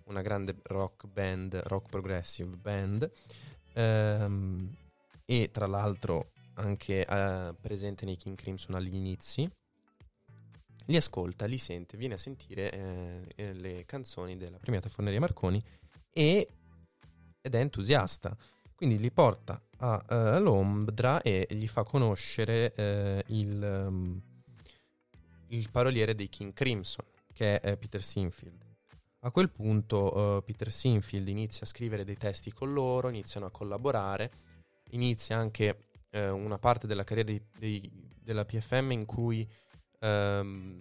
una 0.05 0.23
grande 0.23 0.57
rock 0.65 1.07
band, 1.07 1.55
rock 1.65 1.89
progressive 1.89 2.57
band, 2.57 3.11
ehm, 3.75 4.75
e 5.25 5.51
tra 5.51 5.67
l'altro 5.67 6.33
anche 6.55 7.05
eh, 7.07 7.55
presente 7.61 8.05
nei 8.05 8.17
King 8.17 8.37
Crimson 8.37 8.75
agli 8.75 8.95
inizi, 8.95 9.49
li 10.87 10.97
ascolta, 10.97 11.45
li 11.45 11.59
sente, 11.59 11.97
viene 11.97 12.15
a 12.15 12.19
sentire 12.19 12.73
eh, 12.73 13.23
eh, 13.37 13.53
le 13.53 13.85
canzoni 13.85 14.37
della 14.37 14.59
premiata 14.59 14.89
Forneria 14.89 15.21
Marconi 15.21 15.63
e, 16.11 16.49
ed 17.41 17.55
è 17.55 17.59
entusiasta. 17.59 18.37
Quindi 18.79 19.01
li 19.01 19.11
porta 19.11 19.61
a, 19.79 20.01
eh, 20.09 20.15
all'Ombra 20.15 21.21
e 21.21 21.49
gli 21.51 21.67
fa 21.67 21.83
conoscere 21.83 22.73
eh, 22.77 23.25
il, 23.27 23.61
ehm, 23.61 24.23
il 25.49 25.69
paroliere 25.69 26.15
dei 26.15 26.29
King 26.29 26.53
Crimson, 26.53 27.05
che 27.33 27.59
è 27.59 27.77
Peter 27.77 28.01
Sinfield. 28.01 28.65
A 29.23 29.33
quel 29.33 29.51
punto 29.51 30.37
eh, 30.37 30.43
Peter 30.45 30.71
Sinfield 30.71 31.27
inizia 31.27 31.67
a 31.67 31.69
scrivere 31.69 32.05
dei 32.05 32.17
testi 32.17 32.53
con 32.53 32.73
loro, 32.73 33.09
iniziano 33.09 33.47
a 33.47 33.51
collaborare, 33.51 34.31
inizia 34.91 35.37
anche 35.37 35.87
una 36.13 36.59
parte 36.59 36.87
della 36.87 37.03
carriera 37.03 37.33
dei- 37.33 37.45
dei- 37.59 37.91
della 38.23 38.45
PFM 38.45 38.93
in 38.93 39.05
cui 39.07 39.47
ehm, 39.99 40.79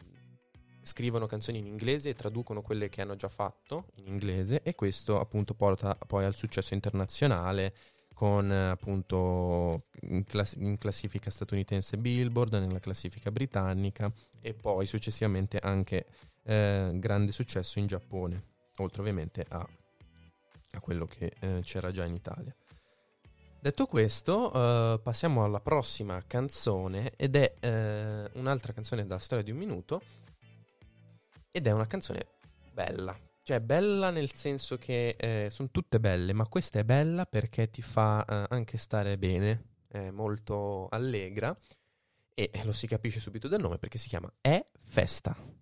scrivono 0.88 1.28
canzoni 1.28 1.60
in 1.60 1.67
inglese 1.67 2.10
e 2.10 2.15
traducono 2.15 2.62
quelle 2.62 2.89
che 2.89 3.02
hanno 3.02 3.15
già 3.15 3.28
fatto 3.28 3.89
in 3.95 4.08
inglese 4.08 4.63
e 4.63 4.73
questo 4.73 5.19
appunto 5.19 5.54
porta 5.54 5.95
poi 5.95 6.26
al 6.26 6.34
successo 6.34 6.73
internazionale 6.73 7.73
con 8.13 8.50
appunto 8.50 9.89
in, 10.10 10.23
class- 10.23 10.56
in 10.56 10.80
classifica 10.80 11.30
statunitense 11.30 11.97
Billboard, 11.97 12.56
nella 12.56 12.80
classifica 12.80 13.30
britannica 13.30 14.12
e 14.41 14.56
poi 14.56 14.88
successivamente 14.88 15.60
anche 15.60 16.08
eh, 16.41 16.93
grande 16.95 17.32
successo 17.32 17.78
in 17.78 17.86
Giappone, 17.86 18.43
oltre 18.78 19.02
ovviamente 19.02 19.45
a, 19.47 19.60
a 19.60 20.80
quello 20.80 21.06
che 21.06 21.32
eh, 21.39 21.60
c'era 21.62 21.91
già 21.91 22.06
in 22.06 22.15
Italia. 22.15 22.56
Detto 23.60 23.86
questo, 23.86 24.52
eh, 24.52 25.00
passiamo 25.00 25.43
alla 25.43 25.60
prossima 25.60 26.19
canzone 26.26 27.12
ed 27.17 27.36
è 27.36 27.54
eh, 27.60 28.30
un'altra 28.34 28.73
canzone 28.73 29.06
da 29.06 29.19
storia 29.19 29.43
di 29.43 29.52
un 29.52 29.58
minuto 29.58 30.02
ed 31.58 31.67
è 31.67 31.72
una 31.72 31.88
canzone 31.88 32.26
bella. 32.72 33.17
Cioè 33.41 33.60
bella 33.62 34.10
nel 34.10 34.34
senso 34.34 34.78
che 34.78 35.48
sono 35.50 35.70
tutte 35.72 36.00
belle, 36.00 36.34
ma 36.34 36.48
questa 36.48 36.80
è 36.80 36.84
bella 36.84 37.26
perché 37.26 37.70
ti 37.70 37.82
fa 37.82 38.26
eh, 38.26 38.46
anche 38.50 38.78
stare 38.78 39.17
bene, 39.17 39.63
è 39.88 40.10
molto 40.10 40.88
allegra 40.89 41.58
e 42.34 42.52
lo 42.63 42.72
si 42.72 42.86
capisce 42.88 43.20
subito 43.20 43.48
dal 43.48 43.62
nome 43.62 43.78
perché 43.78 43.98
si 43.98 44.10
chiama 44.10 44.32
È 44.41 44.63
Festa. 44.84 45.57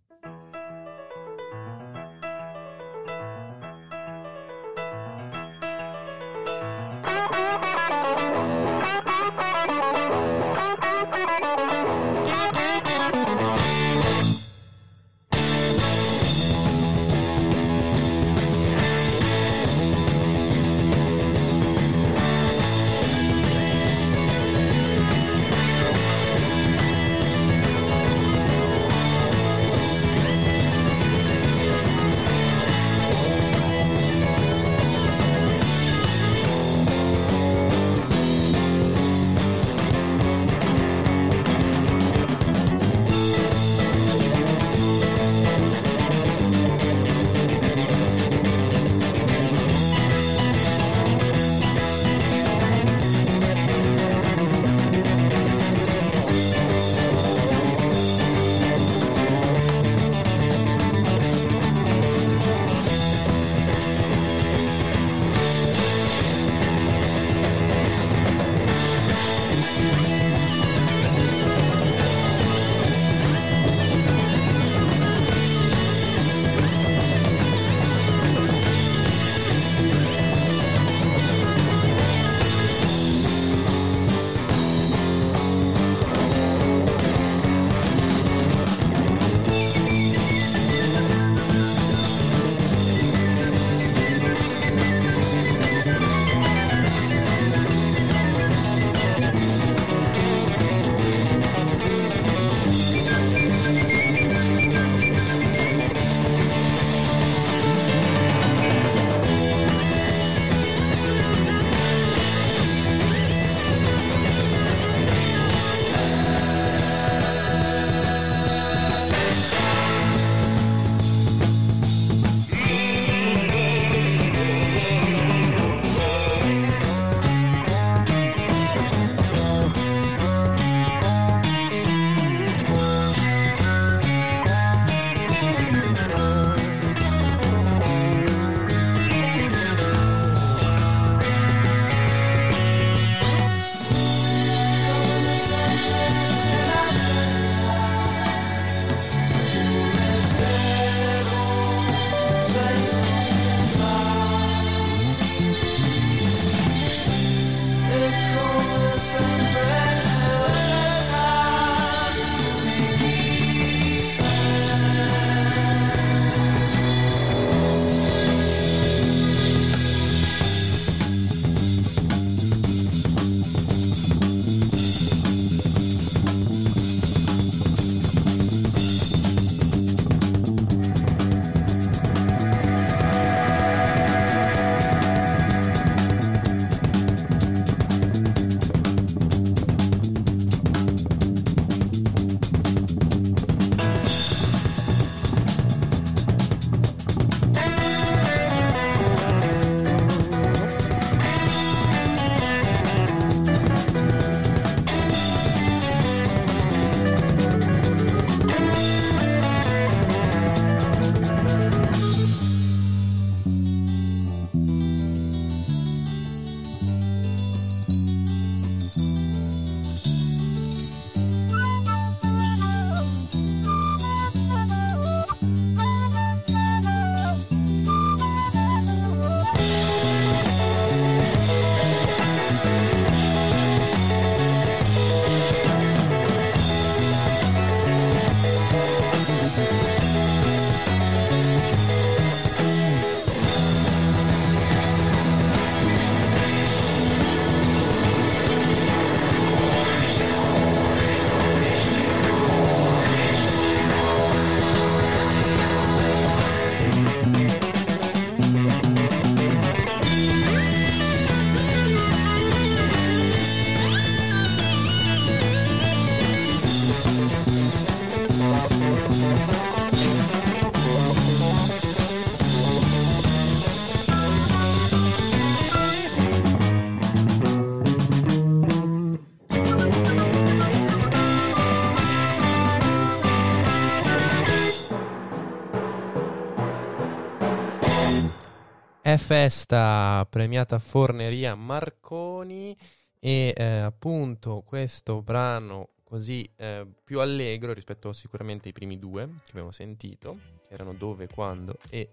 Festa 289.18 290.26
premiata 290.30 290.80
Forneria 290.80 291.56
Marconi 291.56 292.78
e 293.20 293.54
eh, 293.56 293.64
appunto 293.64 294.64
questo 294.66 295.22
brano 295.22 295.90
così 296.04 296.50
eh, 296.56 296.86
più 297.04 297.20
allegro 297.20 297.74
rispetto 297.74 298.14
sicuramente 298.14 298.68
ai 298.68 298.74
primi 298.74 299.00
due 299.00 299.26
che 299.44 299.50
abbiamo 299.52 299.72
sentito, 299.72 300.38
che 300.68 300.74
erano 300.74 300.94
Dove, 300.94 301.28
Quando 301.28 301.78
e 301.90 302.10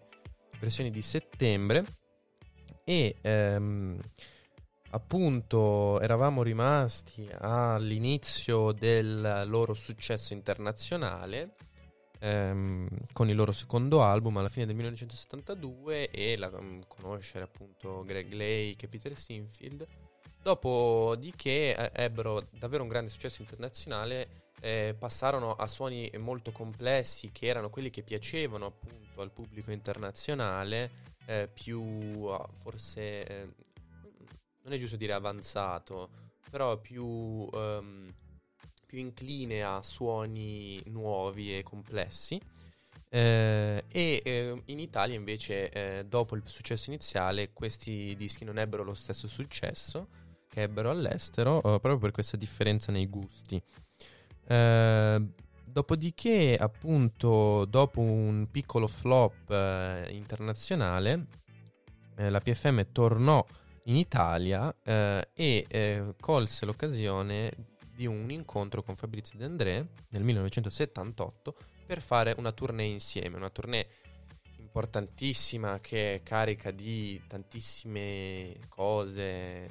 Versioni 0.58 0.90
di 0.90 1.02
settembre. 1.02 1.84
E 2.84 3.16
ehm, 3.20 4.00
appunto 4.90 6.00
eravamo 6.00 6.42
rimasti 6.42 7.28
all'inizio 7.38 8.72
del 8.72 9.44
loro 9.46 9.74
successo 9.74 10.32
internazionale 10.32 11.54
ehm, 12.22 12.88
con 13.12 13.28
il 13.28 13.34
loro 13.34 13.52
secondo 13.52 14.02
album 14.02 14.36
alla 14.36 14.48
fine 14.48 14.64
del 14.66 14.76
1972 14.76 16.10
e 16.10 16.36
la, 16.36 16.50
mm, 16.50 16.82
conoscere 16.86 17.44
appunto 17.44 18.04
Greg 18.04 18.32
Lake 18.32 18.86
e 18.86 18.88
Peter 18.88 19.16
Sinfield. 19.16 19.86
Dopodiché 20.40 21.76
eh, 21.76 22.04
ebbero 22.04 22.46
davvero 22.50 22.82
un 22.82 22.88
grande 22.88 23.10
successo 23.10 23.42
internazionale, 23.42 24.50
eh, 24.60 24.94
passarono 24.96 25.54
a 25.54 25.66
suoni 25.66 26.10
molto 26.18 26.52
complessi 26.52 27.30
che 27.32 27.46
erano 27.46 27.70
quelli 27.70 27.90
che 27.90 28.02
piacevano 28.02 28.66
appunto 28.66 29.20
al 29.20 29.32
pubblico 29.32 29.72
internazionale, 29.72 30.90
eh, 31.26 31.48
più 31.52 32.24
ah, 32.26 32.48
forse, 32.54 33.24
eh, 33.24 33.48
non 34.62 34.72
è 34.72 34.78
giusto 34.78 34.96
dire 34.96 35.12
avanzato, 35.12 36.10
però 36.50 36.76
più, 36.78 37.48
ehm, 37.52 38.12
più 38.92 39.00
incline 39.00 39.62
a 39.62 39.80
suoni 39.80 40.82
nuovi 40.88 41.56
e 41.56 41.62
complessi. 41.62 42.38
Eh, 43.08 43.84
e 43.88 44.22
eh, 44.22 44.62
in 44.66 44.78
Italia 44.78 45.16
invece 45.16 45.70
eh, 45.70 46.04
dopo 46.04 46.36
il 46.36 46.42
successo 46.44 46.90
iniziale 46.90 47.52
questi 47.54 48.14
dischi 48.16 48.44
non 48.44 48.58
ebbero 48.58 48.84
lo 48.84 48.94
stesso 48.94 49.28
successo 49.28 50.08
che 50.48 50.62
ebbero 50.62 50.90
all'estero 50.90 51.58
eh, 51.58 51.60
proprio 51.60 51.98
per 51.98 52.10
questa 52.10 52.36
differenza 52.36 52.92
nei 52.92 53.06
gusti. 53.06 53.62
Eh, 54.46 55.26
dopodiché 55.64 56.56
appunto 56.60 57.64
dopo 57.64 58.00
un 58.00 58.46
piccolo 58.50 58.86
flop 58.86 59.50
eh, 59.50 60.08
internazionale 60.10 61.26
la 62.16 62.40
PFM 62.40 62.92
tornò 62.92 63.44
in 63.84 63.96
Italia 63.96 64.72
e 64.84 66.14
colse 66.20 66.66
l'occasione 66.66 67.71
di 68.02 68.06
un 68.06 68.32
incontro 68.32 68.82
con 68.82 68.96
Fabrizio 68.96 69.38
De 69.38 69.44
André 69.44 69.88
nel 70.08 70.24
1978 70.24 71.54
per 71.86 72.02
fare 72.02 72.34
una 72.36 72.50
tournée 72.50 72.88
insieme, 72.88 73.36
una 73.36 73.50
tournée 73.50 73.86
importantissima 74.58 75.78
che 75.78 76.14
è 76.14 76.22
carica 76.24 76.72
di 76.72 77.22
tantissime 77.28 78.56
cose. 78.68 79.68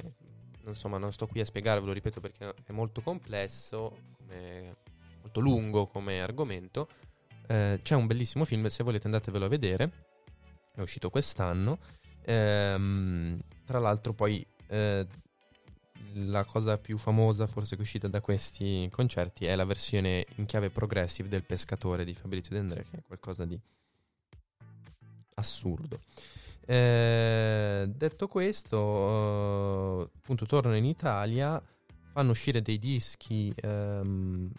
Insomma, 0.65 0.97
non 0.97 1.11
sto 1.11 1.27
qui 1.27 1.41
a 1.41 1.45
spiegarvelo, 1.45 1.91
ripeto, 1.91 2.21
perché 2.21 2.53
è 2.63 2.71
molto 2.71 3.01
complesso, 3.01 3.97
come- 4.15 4.77
molto 5.21 5.39
lungo 5.41 5.87
come 5.87 6.21
argomento. 6.21 6.87
Eh, 7.47 7.79
c'è 7.81 7.95
un 7.95 8.07
bellissimo 8.07 8.45
film, 8.45 8.67
se 8.67 8.83
volete 8.83 9.07
andatevelo 9.07 9.43
a 9.43 9.49
vedere. 9.49 9.91
È 10.73 10.79
uscito 10.79 11.09
quest'anno. 11.09 11.79
Ehm, 12.23 13.41
tra 13.65 13.79
l'altro, 13.79 14.13
poi 14.13 14.45
eh, 14.67 15.05
la 16.13 16.43
cosa 16.43 16.77
più 16.77 16.97
famosa, 16.97 17.47
forse 17.47 17.75
che 17.75 17.81
è 17.81 17.83
uscita 17.83 18.07
da 18.07 18.21
questi 18.21 18.87
concerti, 18.91 19.45
è 19.45 19.55
la 19.55 19.65
versione 19.65 20.25
in 20.35 20.45
chiave 20.45 20.69
progressive 20.69 21.29
del 21.29 21.43
pescatore 21.43 22.03
di 22.03 22.13
Fabrizio 22.13 22.55
De 22.55 22.61
André, 22.61 22.85
che 22.89 22.97
è 22.97 23.03
qualcosa 23.05 23.45
di 23.45 23.59
assurdo. 25.35 25.99
Eh, 26.65 27.89
detto 27.95 28.27
questo, 28.27 30.01
eh, 30.01 30.09
appunto, 30.17 30.45
tornano 30.45 30.77
in 30.77 30.85
Italia, 30.85 31.61
fanno 32.11 32.31
uscire 32.31 32.61
dei 32.61 32.77
dischi 32.77 33.53
ehm, 33.55 34.51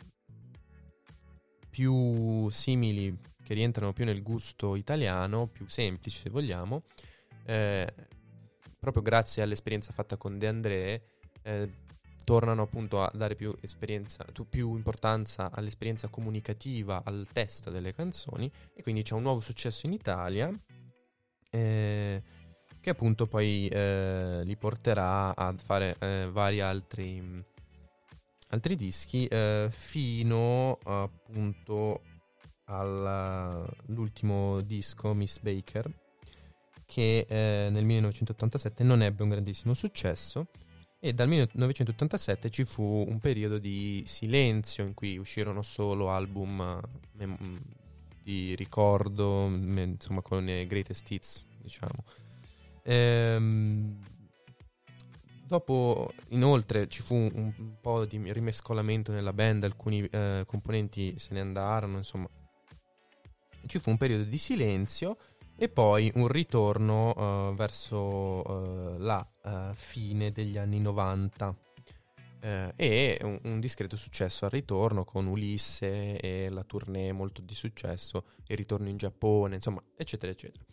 più 1.71 2.49
simili, 2.51 3.19
che 3.43 3.55
rientrano 3.55 3.93
più 3.93 4.05
nel 4.05 4.23
gusto 4.23 4.77
italiano, 4.77 5.47
più 5.47 5.67
semplici 5.69 6.21
se 6.21 6.31
vogliamo, 6.31 6.83
eh, 7.45 7.87
proprio 8.79 9.03
grazie 9.03 9.43
all'esperienza 9.43 9.93
fatta 9.93 10.17
con 10.17 10.39
De 10.39 10.49
André, 10.49 11.03
eh, 11.43 11.71
tornano 12.25 12.63
appunto 12.63 13.03
a 13.03 13.11
dare 13.15 13.35
più 13.35 13.55
più 14.45 14.75
importanza 14.75 15.51
all'esperienza 15.53 16.09
comunicativa, 16.09 17.03
al 17.05 17.27
testo 17.33 17.71
delle 17.71 17.93
canzoni, 17.93 18.51
e 18.75 18.83
quindi 18.83 19.03
c'è 19.03 19.15
un 19.15 19.23
nuovo 19.23 19.41
successo 19.41 19.87
in 19.87 19.93
Italia 19.93 20.51
eh, 21.51 22.23
che 22.81 22.91
appunto 22.91 23.27
poi 23.27 23.69
eh, 23.69 24.43
li 24.45 24.57
porterà 24.57 25.37
a 25.37 25.55
fare 25.57 25.97
eh, 26.01 26.29
vari 26.33 26.61
altri, 26.61 27.45
altri 28.49 28.75
dischi 28.75 29.27
eh, 29.27 29.69
fino 29.71 30.79
appunto 30.85 32.03
all'ultimo 32.65 34.61
disco 34.63 35.15
Miss 35.15 35.39
Baker 35.39 35.93
che 36.87 37.27
eh, 37.29 37.69
nel 37.71 37.85
1987 37.85 38.83
non 38.83 39.03
ebbe 39.03 39.23
un 39.23 39.29
grandissimo 39.29 39.75
successo 39.75 40.49
e 41.05 41.13
dal 41.13 41.27
1987 41.27 42.49
ci 42.49 42.65
fu 42.65 43.05
un 43.09 43.19
periodo 43.19 43.59
di 43.59 44.05
silenzio 44.07 44.85
in 44.85 44.95
cui 44.95 45.19
uscirono 45.19 45.61
solo 45.63 46.11
album 46.11 46.61
eh, 47.19 47.27
mem- 47.27 47.61
di 48.23 48.55
ricordo, 48.55 49.49
me- 49.49 49.83
insomma 49.83 50.23
con 50.23 50.49
i 50.49 50.65
greatest 50.65 51.11
hits, 51.11 51.45
diciamo. 51.61 52.05
Ehm, 52.85 53.99
dopo, 55.45 56.13
inoltre, 56.29 56.87
ci 56.87 57.03
fu 57.03 57.17
un 57.17 57.53
po' 57.81 58.05
di 58.05 58.33
rimescolamento 58.33 59.11
nella 59.11 59.33
band, 59.33 59.65
alcuni 59.65 60.05
eh, 60.05 60.45
componenti 60.47 61.19
se 61.19 61.35
ne 61.35 61.41
andarono, 61.41 61.97
insomma. 61.97 62.29
Ci 63.67 63.79
fu 63.81 63.91
un 63.91 63.97
periodo 63.97 64.23
di 64.23 64.39
silenzio 64.39 65.17
e 65.63 65.69
poi 65.69 66.11
un 66.17 66.27
ritorno 66.27 67.15
eh, 67.17 67.55
verso 67.55 68.43
eh, 68.43 68.99
la 68.99 69.25
eh, 69.45 69.71
fine 69.75 70.33
degli 70.33 70.59
anni 70.59 70.81
90 70.81 71.57
eh, 72.41 72.73
e 72.75 73.19
un, 73.23 73.39
un 73.45 73.61
discreto 73.61 73.95
successo 73.95 74.45
al 74.45 74.51
ritorno 74.51 75.05
con 75.05 75.29
Ulisse 75.29 76.19
e 76.19 76.49
la 76.51 76.65
tournée 76.65 77.13
molto 77.13 77.43
di 77.43 77.55
successo, 77.55 78.25
il 78.49 78.57
ritorno 78.57 78.89
in 78.89 78.97
Giappone, 78.97 79.55
insomma, 79.55 79.81
eccetera, 79.97 80.33
eccetera. 80.33 80.65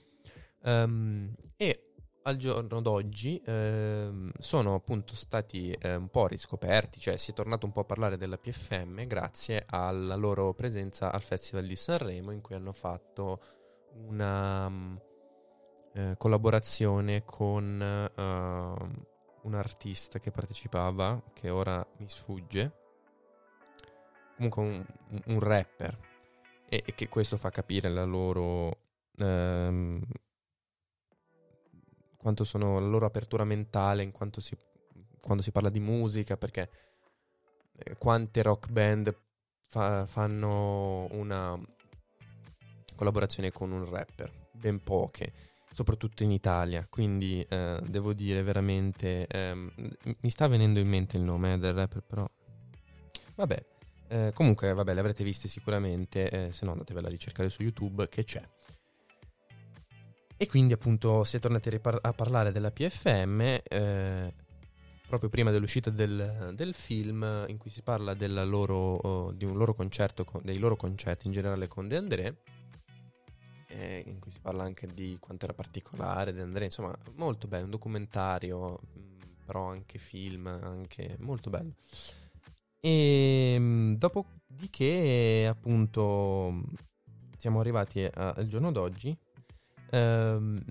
Ehm, 0.64 1.36
e 1.56 1.90
al 2.24 2.38
giorno 2.38 2.82
d'oggi 2.82 3.40
ehm, 3.46 4.32
sono 4.40 4.74
appunto 4.74 5.14
stati 5.14 5.70
eh, 5.70 5.94
un 5.94 6.10
po' 6.10 6.26
riscoperti, 6.26 7.00
cioè 7.00 7.16
si 7.18 7.30
è 7.30 7.34
tornato 7.36 7.68
un 7.68 7.72
po' 7.72 7.82
a 7.82 7.86
parlare 7.86 8.18
della 8.18 8.40
PFM 8.40 9.06
grazie 9.06 9.66
alla 9.68 10.16
loro 10.16 10.56
presenza 10.56 11.12
al 11.12 11.22
Festival 11.22 11.68
di 11.68 11.76
Sanremo 11.76 12.32
in 12.32 12.42
cui 12.42 12.56
hanno 12.56 12.72
fatto 12.72 13.40
una 13.94 14.70
mm, 14.70 14.96
eh, 15.94 16.16
collaborazione 16.18 17.24
con 17.26 17.82
eh, 17.82 18.22
un 19.42 19.54
artista 19.56 20.20
che 20.20 20.32
partecipava, 20.32 21.22
che 21.34 21.50
ora 21.50 21.86
mi 21.98 22.10
sfugge, 22.10 22.74
comunque 24.36 24.64
un, 24.64 24.86
un 25.26 25.40
rapper, 25.40 25.98
e, 26.70 26.84
e 26.86 26.94
che 26.96 27.08
questo 27.08 27.38
fa 27.38 27.50
capire 27.50 27.90
la 27.90 28.06
loro... 28.06 28.78
ehm, 29.18 30.02
quanto 32.18 32.44
sono 32.44 32.80
la 32.80 32.88
loro 32.88 33.06
apertura 33.06 33.46
mentale 33.46 34.04
in 34.04 34.12
quanto 34.12 34.42
si, 34.42 34.56
quando 35.22 35.42
si 35.42 35.52
parla 35.52 35.70
di 35.70 35.80
musica, 35.80 36.38
perché 36.38 36.70
eh, 37.78 37.98
quante 37.98 38.42
rock 38.42 38.70
band 38.70 39.18
fa- 39.64 40.06
fanno 40.06 41.08
una 41.12 41.58
collaborazione 43.00 43.54
con 43.54 43.72
un 43.72 43.89
rapper? 43.89 44.30
Ben 44.52 44.84
poche, 44.84 45.32
soprattutto 45.72 46.24
in 46.24 46.32
Italia. 46.32 46.86
Quindi 46.89 47.45
eh, 47.47 47.80
devo 47.88 48.12
dire 48.12 48.43
veramente. 48.43 49.26
ehm, 49.26 49.72
mi 50.20 50.30
sta 50.30 50.47
venendo 50.47 50.80
in 50.80 50.88
mente 50.89 51.16
il 51.16 51.24
nome 51.24 51.54
eh, 51.54 51.58
del 51.58 51.74
rapper, 51.74 52.02
però. 52.02 52.30
Vabbè. 53.36 53.66
eh, 54.10 54.32
comunque, 54.34 54.74
vabbè, 54.74 54.93
le 54.93 55.00
avrete 55.00 55.24
viste 55.24 55.47
sicuramente. 55.47 56.30
eh, 56.30 56.52
se 56.52 56.66
no, 56.66 56.74
andatevela 56.74 57.08
a 57.08 57.10
ricercare 57.10 57.50
su 57.50 57.64
YouTube 57.64 58.10
che 58.10 58.26
c'è. 58.26 58.43
E 60.36 60.45
quindi, 60.47 60.74
appunto, 60.74 61.24
si 61.24 61.38
è 61.38 61.39
tornati 61.39 61.70
a, 61.70 61.72
ripar- 61.72 62.06
a 62.06 62.12
parlare 62.12 62.52
della 62.52 62.72
PFM. 62.72 63.41
eh, 63.64 64.34
proprio 65.08 65.30
prima 65.30 65.52
dell'uscita 65.52 65.89
del, 65.89 66.52
del 66.54 66.74
film, 66.74 67.45
in 67.47 67.58
cui 67.58 67.72
si 67.72 67.82
parla 67.82 68.14
loro, 68.43 68.76
oh, 68.76 69.32
di 69.32 69.45
un 69.45 69.58
loro 69.58 69.74
concerto, 69.74 70.26
con- 70.26 70.41
dei 70.43 70.58
loro 70.60 70.76
concerti 70.76 71.28
in 71.28 71.34
generale 71.34 71.68
con 71.68 71.88
De 71.88 71.95
André 71.95 72.36
eh, 73.80 74.04
in 74.08 74.20
cui 74.20 74.32
si 74.32 74.40
parla 74.42 74.64
anche 74.64 74.88
di 74.88 75.18
quanto 75.20 75.46
era 75.46 75.54
particolare 75.54 76.34
De 76.34 76.42
André, 76.42 76.66
insomma, 76.66 76.96
molto 77.16 77.48
bello, 77.48 77.66
un 77.66 77.72
documentario, 77.72 78.74
mh, 78.74 79.46
però 79.46 79.70
anche 79.70 79.98
film, 79.98 80.48
anche 80.48 81.16
molto 81.20 81.50
bello. 81.50 81.74
E 82.82 83.58
mh, 83.60 83.96
dopodiché, 83.98 85.48
appunto, 85.50 86.62
siamo 87.38 87.60
arrivati 87.60 88.04
a- 88.04 88.34
al 88.36 88.48
giorno 88.48 88.72
d'oggi. 88.72 89.16
Ehm, 89.92 90.62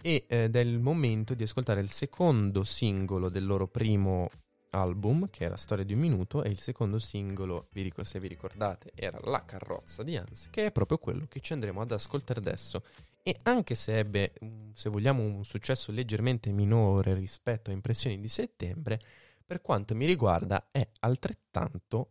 ed 0.00 0.54
è 0.56 0.60
il 0.60 0.78
momento 0.78 1.34
di 1.34 1.42
ascoltare 1.42 1.80
il 1.80 1.90
secondo 1.90 2.62
singolo 2.64 3.28
del 3.28 3.44
loro 3.44 3.66
primo 3.66 4.30
album, 4.70 5.28
che 5.30 5.44
era 5.44 5.56
Storia 5.56 5.84
di 5.84 5.92
un 5.94 6.00
minuto, 6.00 6.42
e 6.42 6.48
il 6.50 6.58
secondo 6.58 6.98
singolo, 6.98 7.68
vi 7.72 7.82
dico 7.82 8.04
se 8.04 8.20
vi 8.20 8.28
ricordate, 8.28 8.92
era 8.94 9.18
La 9.22 9.44
carrozza 9.44 10.02
di 10.02 10.16
Hans, 10.16 10.48
che 10.50 10.66
è 10.66 10.72
proprio 10.72 10.98
quello 10.98 11.26
che 11.26 11.40
ci 11.40 11.52
andremo 11.52 11.80
ad 11.80 11.92
ascoltare 11.92 12.40
adesso. 12.40 12.84
E 13.22 13.36
anche 13.42 13.74
se 13.74 13.98
ebbe, 13.98 14.32
se 14.72 14.88
vogliamo, 14.88 15.22
un 15.22 15.44
successo 15.44 15.92
leggermente 15.92 16.50
minore 16.52 17.14
rispetto 17.14 17.70
a 17.70 17.74
Impressioni 17.74 18.18
di 18.20 18.28
settembre, 18.28 19.00
per 19.44 19.60
quanto 19.60 19.94
mi 19.94 20.06
riguarda 20.06 20.68
è 20.70 20.86
altrettanto 21.00 22.10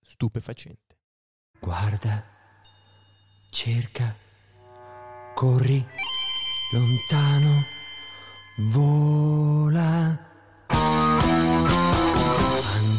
stupefacente. 0.00 0.96
Guarda, 1.60 2.24
cerca, 3.50 4.16
corri, 5.34 5.84
lontano, 6.72 7.64
vola. 8.72 10.27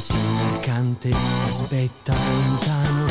Il 0.01 0.15
mercante 0.15 1.09
aspetta 1.09 2.13
lontano, 2.13 3.08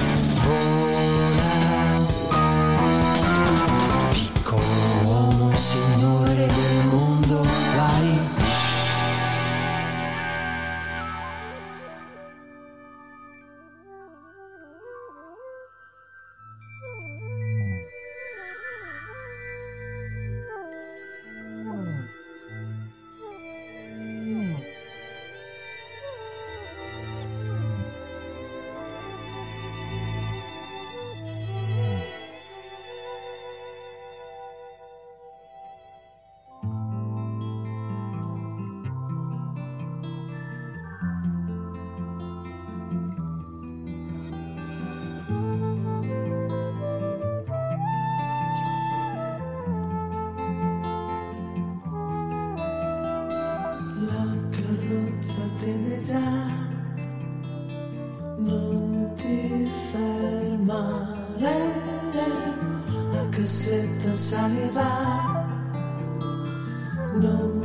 a 63.49 63.51
cassetta 63.51 64.15
sale 64.15 64.63
e 64.63 64.71
va, 64.73 65.47
non 67.15 67.58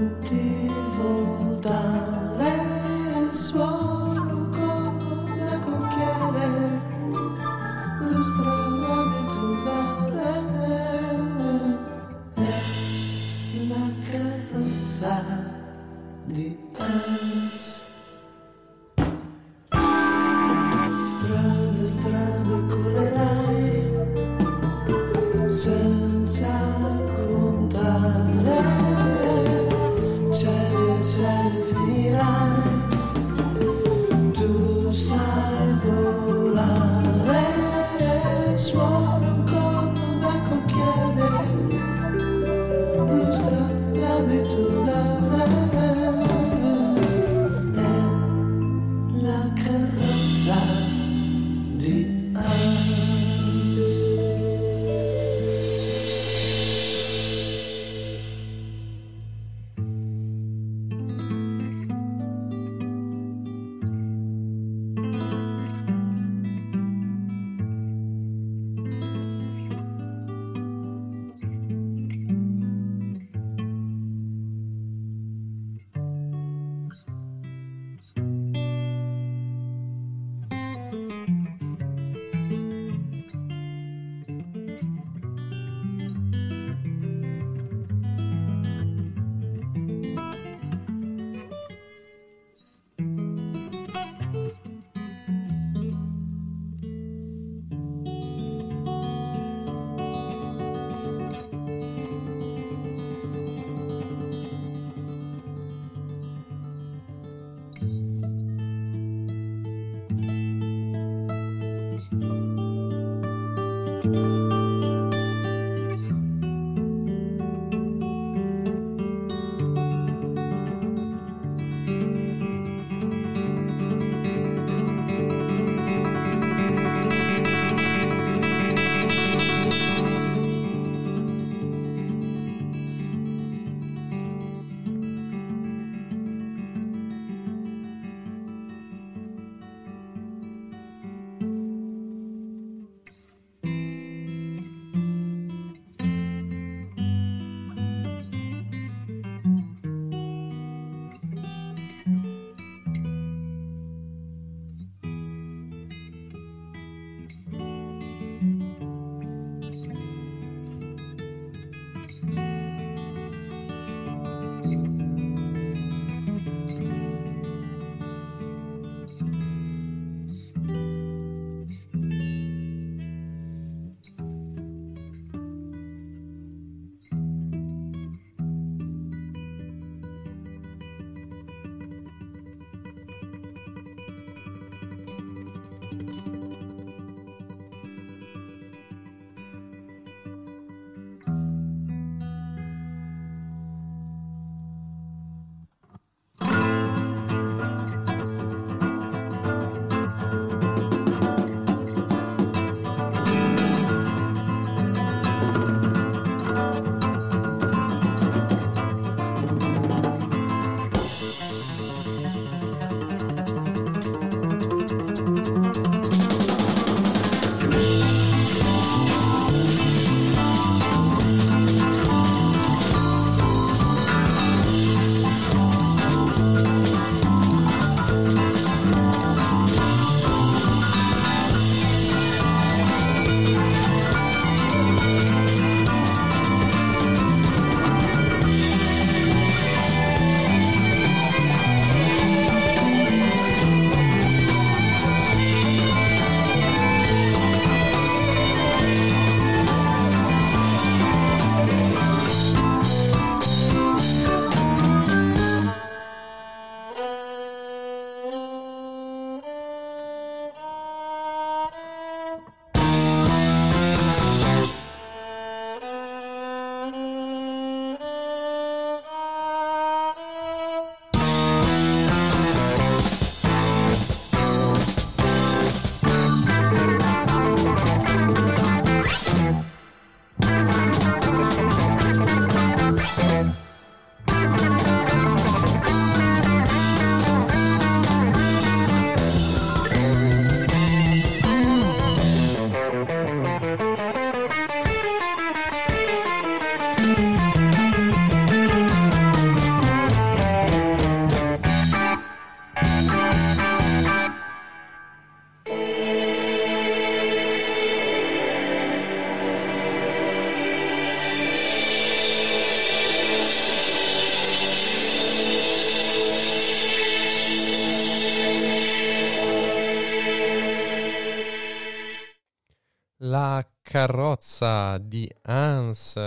carrozza 324.03 324.97
di 324.97 325.29
Hans, 325.43 326.17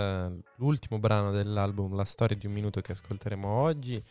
l'ultimo 0.55 0.97
brano 0.97 1.29
dell'album 1.29 1.95
La 1.95 2.05
storia 2.05 2.35
di 2.35 2.47
un 2.47 2.53
minuto 2.53 2.81
che 2.81 2.93
ascolteremo 2.93 3.47
oggi. 3.47 4.03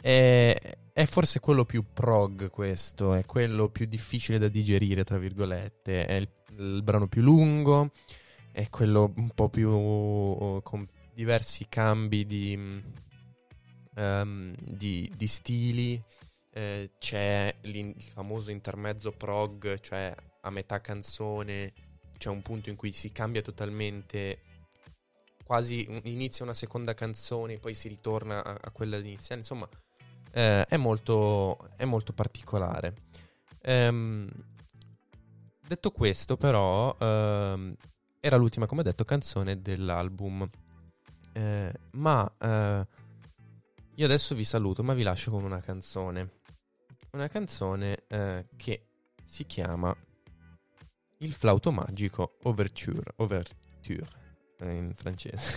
È, 0.00 0.56
è 0.90 1.04
forse 1.04 1.38
quello 1.38 1.66
più 1.66 1.84
prog 1.92 2.48
questo, 2.48 3.12
è 3.12 3.26
quello 3.26 3.68
più 3.68 3.84
difficile 3.84 4.38
da 4.38 4.48
digerire, 4.48 5.04
tra 5.04 5.18
virgolette. 5.18 6.06
È 6.06 6.14
il, 6.14 6.28
il 6.56 6.82
brano 6.82 7.08
più 7.08 7.20
lungo, 7.20 7.90
è 8.50 8.66
quello 8.70 9.12
un 9.16 9.30
po' 9.34 9.50
più 9.50 9.70
con 10.62 10.88
diversi 11.12 11.66
cambi 11.68 12.24
di, 12.24 12.82
ehm, 13.96 14.54
di, 14.58 15.12
di 15.14 15.26
stili. 15.26 16.02
Eh, 16.54 16.92
c'è 16.98 17.54
il 17.64 17.94
famoso 17.98 18.50
intermezzo 18.50 19.10
prog, 19.10 19.78
cioè 19.78 20.14
a 20.40 20.50
metà 20.50 20.80
canzone 20.80 21.91
c'è 22.22 22.30
un 22.30 22.40
punto 22.40 22.70
in 22.70 22.76
cui 22.76 22.92
si 22.92 23.10
cambia 23.10 23.42
totalmente, 23.42 24.42
quasi 25.44 25.88
inizia 26.04 26.44
una 26.44 26.54
seconda 26.54 26.94
canzone, 26.94 27.58
poi 27.58 27.74
si 27.74 27.88
ritorna 27.88 28.44
a, 28.44 28.56
a 28.60 28.70
quella 28.70 28.96
iniziale, 28.96 29.40
insomma 29.40 29.68
eh, 30.30 30.64
è, 30.64 30.76
molto, 30.76 31.70
è 31.76 31.84
molto 31.84 32.12
particolare. 32.12 32.94
Ehm, 33.60 34.30
detto 35.66 35.90
questo 35.90 36.36
però, 36.36 36.96
ehm, 36.96 37.74
era 38.20 38.36
l'ultima, 38.36 38.66
come 38.66 38.84
detto, 38.84 39.04
canzone 39.04 39.60
dell'album, 39.60 40.48
Eh, 41.34 41.72
ma 41.92 42.30
eh, 42.38 42.86
io 43.96 44.04
adesso 44.04 44.36
vi 44.36 44.44
saluto, 44.44 44.84
ma 44.84 44.94
vi 44.94 45.02
lascio 45.02 45.32
con 45.32 45.42
una 45.42 45.60
canzone. 45.60 46.40
Una 47.12 47.26
canzone 47.26 48.04
eh, 48.06 48.46
che 48.56 48.86
si 49.24 49.44
chiama 49.46 49.92
Il 51.22 51.34
flauto 51.34 51.70
magico 51.70 52.38
Overture. 52.42 53.12
Overture 53.16 54.08
eh, 54.58 54.74
in 54.74 54.92
francese. 54.92 55.56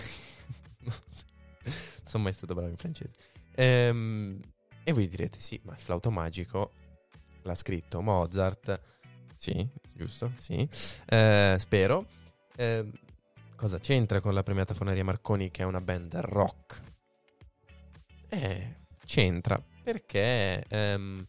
non 0.78 0.92
so- 1.08 1.24
non 1.64 2.06
sono 2.06 2.22
mai 2.22 2.32
stato 2.32 2.54
bravo 2.54 2.70
in 2.70 2.76
francese. 2.76 3.16
Ehm, 3.56 4.38
e 4.84 4.92
voi 4.92 5.08
direte: 5.08 5.40
sì, 5.40 5.60
ma 5.64 5.72
il 5.72 5.80
flauto 5.80 6.12
magico 6.12 6.70
l'ha 7.42 7.54
scritto 7.56 8.00
Mozart. 8.00 8.80
Sì, 9.34 9.68
giusto? 9.92 10.30
Sì. 10.36 10.68
Eh, 11.04 11.56
spero. 11.58 12.06
Ehm, 12.54 12.92
cosa 13.56 13.80
c'entra 13.80 14.20
con 14.20 14.34
la 14.34 14.44
premiata 14.44 14.72
Foneria 14.72 15.02
Marconi, 15.02 15.50
che 15.50 15.62
è 15.62 15.66
una 15.66 15.80
band 15.80 16.14
rock? 16.14 16.80
Eh, 18.28 18.76
c'entra 19.04 19.60
perché, 19.82 20.64
ehm, 20.68 21.26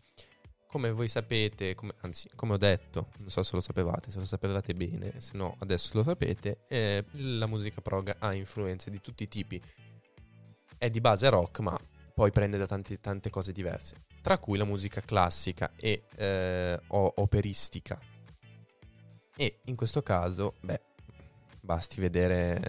come 0.68 0.92
voi 0.92 1.08
sapete, 1.08 1.74
come- 1.76 1.96
anzi, 2.02 2.30
come 2.36 2.54
ho 2.54 2.58
detto, 2.58 3.10
non 3.20 3.30
so 3.30 3.42
se 3.42 3.56
lo 3.56 3.62
sapevate, 3.62 4.12
se 4.12 4.20
lo 4.20 4.26
sapevate 4.26 4.74
bene, 4.74 5.20
se 5.20 5.38
no 5.38 5.56
adesso 5.60 5.92
lo 5.98 6.04
sapete, 6.04 6.60
eh, 6.68 7.04
la 7.12 7.48
musica 7.48 7.82
prog 7.82 8.16
ha 8.20 8.34
influenze 8.34 8.90
di 8.90 9.00
tutti 9.02 9.24
i 9.24 9.28
tipi. 9.28 9.62
È 10.78 10.90
di 10.90 11.02
base 11.02 11.30
rock, 11.30 11.60
ma 11.60 11.80
poi 12.14 12.32
prende 12.32 12.58
da 12.58 12.66
tanti- 12.66 13.00
tante 13.00 13.30
cose 13.30 13.52
diverse, 13.52 14.06
tra 14.22 14.38
cui 14.38 14.58
la 14.58 14.66
musica 14.66 15.02
classica 15.02 15.72
e 15.76 16.04
eh, 16.16 16.80
operistica. 16.88 18.00
E 19.36 19.60
in 19.66 19.76
questo 19.76 20.04
caso, 20.04 20.56
beh, 20.62 20.82
basti 21.62 22.00
vedere 22.02 22.60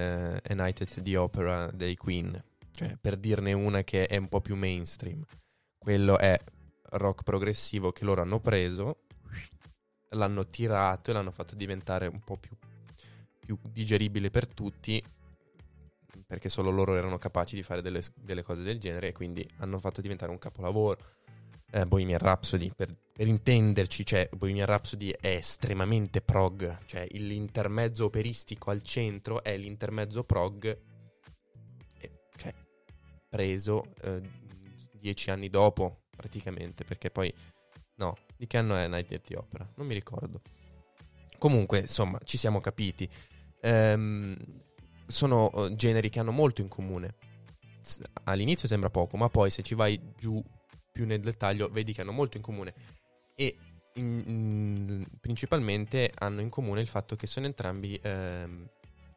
eh, 0.45 0.53
A 0.53 0.55
Night 0.55 0.83
at 0.83 1.03
the 1.03 1.17
Opera 1.17 1.71
dei 1.73 1.97
Queen, 1.97 2.43
cioè 2.73 2.97
per 3.01 3.17
dirne 3.17 3.53
una 3.53 3.83
che 3.83 4.07
è 4.07 4.17
un 4.17 4.29
po' 4.29 4.41
più 4.41 4.55
mainstream. 4.55 5.25
Quello 5.79 6.19
è 6.19 6.39
rock 6.91 7.23
progressivo 7.23 7.93
che 7.93 8.05
loro 8.05 8.23
hanno 8.23 8.41
preso, 8.41 9.05
l'hanno 10.11 10.49
tirato 10.49 11.11
e 11.11 11.15
l'hanno 11.15 11.31
fatto 11.31 11.55
diventare 11.55 12.07
un 12.07 12.21
po' 12.21 12.37
più, 12.37 12.57
più 13.39 13.59
digeribile 13.71 14.31
per 14.31 14.47
tutti, 14.47 15.03
perché 16.27 16.49
solo 16.49 16.71
loro 16.71 16.97
erano 16.97 17.19
capaci 17.19 17.57
di 17.57 17.63
fare 17.63 17.83
delle, 17.83 18.03
delle 18.15 18.43
cose 18.43 18.63
del 18.63 18.79
genere 18.79 19.09
e 19.09 19.13
quindi 19.13 19.47
hanno 19.59 19.79
fatto 19.79 20.01
diventare 20.01 20.31
un 20.31 20.39
capolavoro. 20.39 21.17
Eh, 21.71 21.85
Bohemian 21.85 22.19
Rhapsody, 22.19 22.73
per, 22.75 22.91
per 23.13 23.27
intenderci, 23.27 24.07
cioè 24.07 24.29
Bohemian 24.35 24.67
Rhapsody 24.67 25.11
è 25.11 25.29
estremamente 25.29 26.23
prog, 26.23 26.79
cioè 26.87 27.07
l'intermezzo 27.11 28.07
operistico 28.07 28.71
al 28.71 28.83
centro 28.83 29.43
è 29.43 29.55
l'intermezzo 29.59 30.25
prog, 30.25 30.81
cioè 32.37 32.55
preso 33.29 33.93
eh, 34.01 34.23
dieci 34.93 35.31
anni 35.31 35.51
dopo 35.51 35.98
praticamente, 36.19 36.83
perché 36.85 37.11
poi 37.11 37.33
no, 37.97 38.17
di 38.37 38.47
che 38.49 38.59
anno 38.59 38.75
è 38.75 38.89
Night 38.89 39.13
at 39.13 39.23
the 39.23 39.37
Opera? 39.37 39.67
Non 39.77 39.87
mi 39.87 39.95
ricordo. 39.95 40.41
Comunque, 41.39 41.79
insomma, 41.79 42.19
ci 42.25 42.37
siamo 42.37 42.61
capiti. 42.61 43.09
Ehm, 43.61 44.37
sono 45.07 45.53
eh, 45.53 45.75
generi 45.77 46.11
che 46.11 46.19
hanno 46.19 46.33
molto 46.33 46.61
in 46.61 46.69
comune. 46.69 47.15
All'inizio 48.25 48.67
sembra 48.67 48.91
poco, 48.91 49.17
ma 49.17 49.29
poi 49.29 49.51
se 49.51 49.63
ci 49.63 49.75
vai 49.75 49.99
giù 50.19 50.43
più 50.93 51.07
nel 51.07 51.21
dettaglio 51.21 51.69
vedi 51.69 51.93
che 51.93 52.01
hanno 52.01 52.13
molto 52.13 52.37
in 52.37 52.43
comune. 52.43 52.75
E 53.37 53.57
in- 53.95 55.07
principalmente 55.21 56.11
hanno 56.19 56.41
in 56.41 56.51
comune 56.51 56.81
il 56.81 56.89
fatto 56.89 57.15
che 57.15 57.27
sono 57.29 57.47
entrambi 57.47 57.99
ehm, 58.03 58.69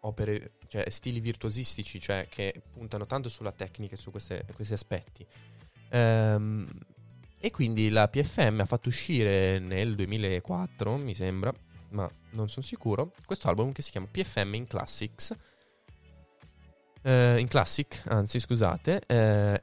opere, 0.02 0.54
cioè 0.68 0.88
stili 0.89 1.20
virtuosistici, 1.20 1.99
cioè 1.99 2.28
che 2.30 2.62
puntano 2.72 3.06
tanto 3.08 3.30
sulla 3.30 3.52
tecnica 3.52 3.95
e 3.95 3.97
su 3.97 4.12
queste- 4.12 4.45
questi 4.54 4.74
aspetti. 4.74 5.26
Ehm, 5.89 6.70
e 7.44 7.50
quindi 7.50 7.89
la 7.89 8.08
PFM 8.08 8.60
ha 8.60 8.66
fatto 8.66 8.89
uscire 8.89 9.58
nel 9.58 9.96
2004, 9.96 10.96
mi 10.98 11.16
sembra, 11.16 11.52
ma 11.89 12.08
non 12.34 12.48
sono 12.50 12.64
sicuro, 12.64 13.14
questo 13.26 13.48
album 13.48 13.72
che 13.72 13.82
si 13.82 13.89
chiama 13.89 14.08
PFM 14.10 14.54
in 14.54 14.68
Classics. 14.68 15.36
Eh, 17.02 17.39
in 17.39 17.48
Classic, 17.48 18.04
anzi, 18.06 18.39
scusate, 18.39 19.02
eh, 19.08 19.62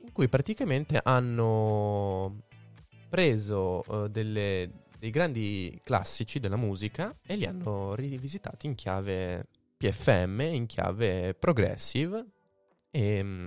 in 0.00 0.10
cui 0.10 0.26
praticamente 0.28 0.98
hanno 1.02 2.44
preso 3.10 3.84
eh, 3.84 4.08
delle- 4.08 4.86
dei 4.98 5.10
grandi 5.10 5.78
classici 5.84 6.40
della 6.40 6.56
musica 6.56 7.14
e 7.26 7.36
li 7.36 7.44
hanno 7.44 7.94
rivisitati 7.94 8.66
in 8.66 8.74
chiave 8.74 9.48
PFM, 9.76 10.40
in 10.40 10.64
chiave 10.64 11.34
progressive 11.34 12.24
e, 12.90 13.22
mm, 13.22 13.46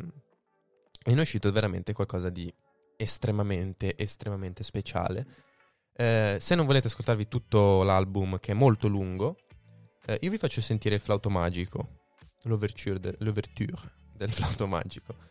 e 1.04 1.12
ne 1.12 1.18
è 1.18 1.22
uscito 1.22 1.52
veramente 1.52 1.94
qualcosa 1.94 2.30
di 2.30 2.54
estremamente, 3.02 3.96
estremamente 3.98 4.64
speciale. 4.64 5.26
Eh, 5.94 6.38
se 6.40 6.56
non 6.56 6.66
volete 6.66 6.88
ascoltarvi 6.88 7.28
tutto 7.28 7.84
l'album, 7.84 8.40
che 8.40 8.52
è 8.52 8.56
molto 8.56 8.88
lungo, 8.88 9.38
eh, 10.06 10.18
io 10.22 10.30
vi 10.30 10.38
faccio 10.38 10.62
sentire 10.62 10.96
il 10.96 11.02
flauto 11.02 11.30
magico, 11.30 12.02
l'ouverture, 12.44 13.00
de- 13.00 13.16
l'ouverture 13.20 13.82
del 14.16 14.30
flauto 14.32 14.68
magico. 14.68 15.30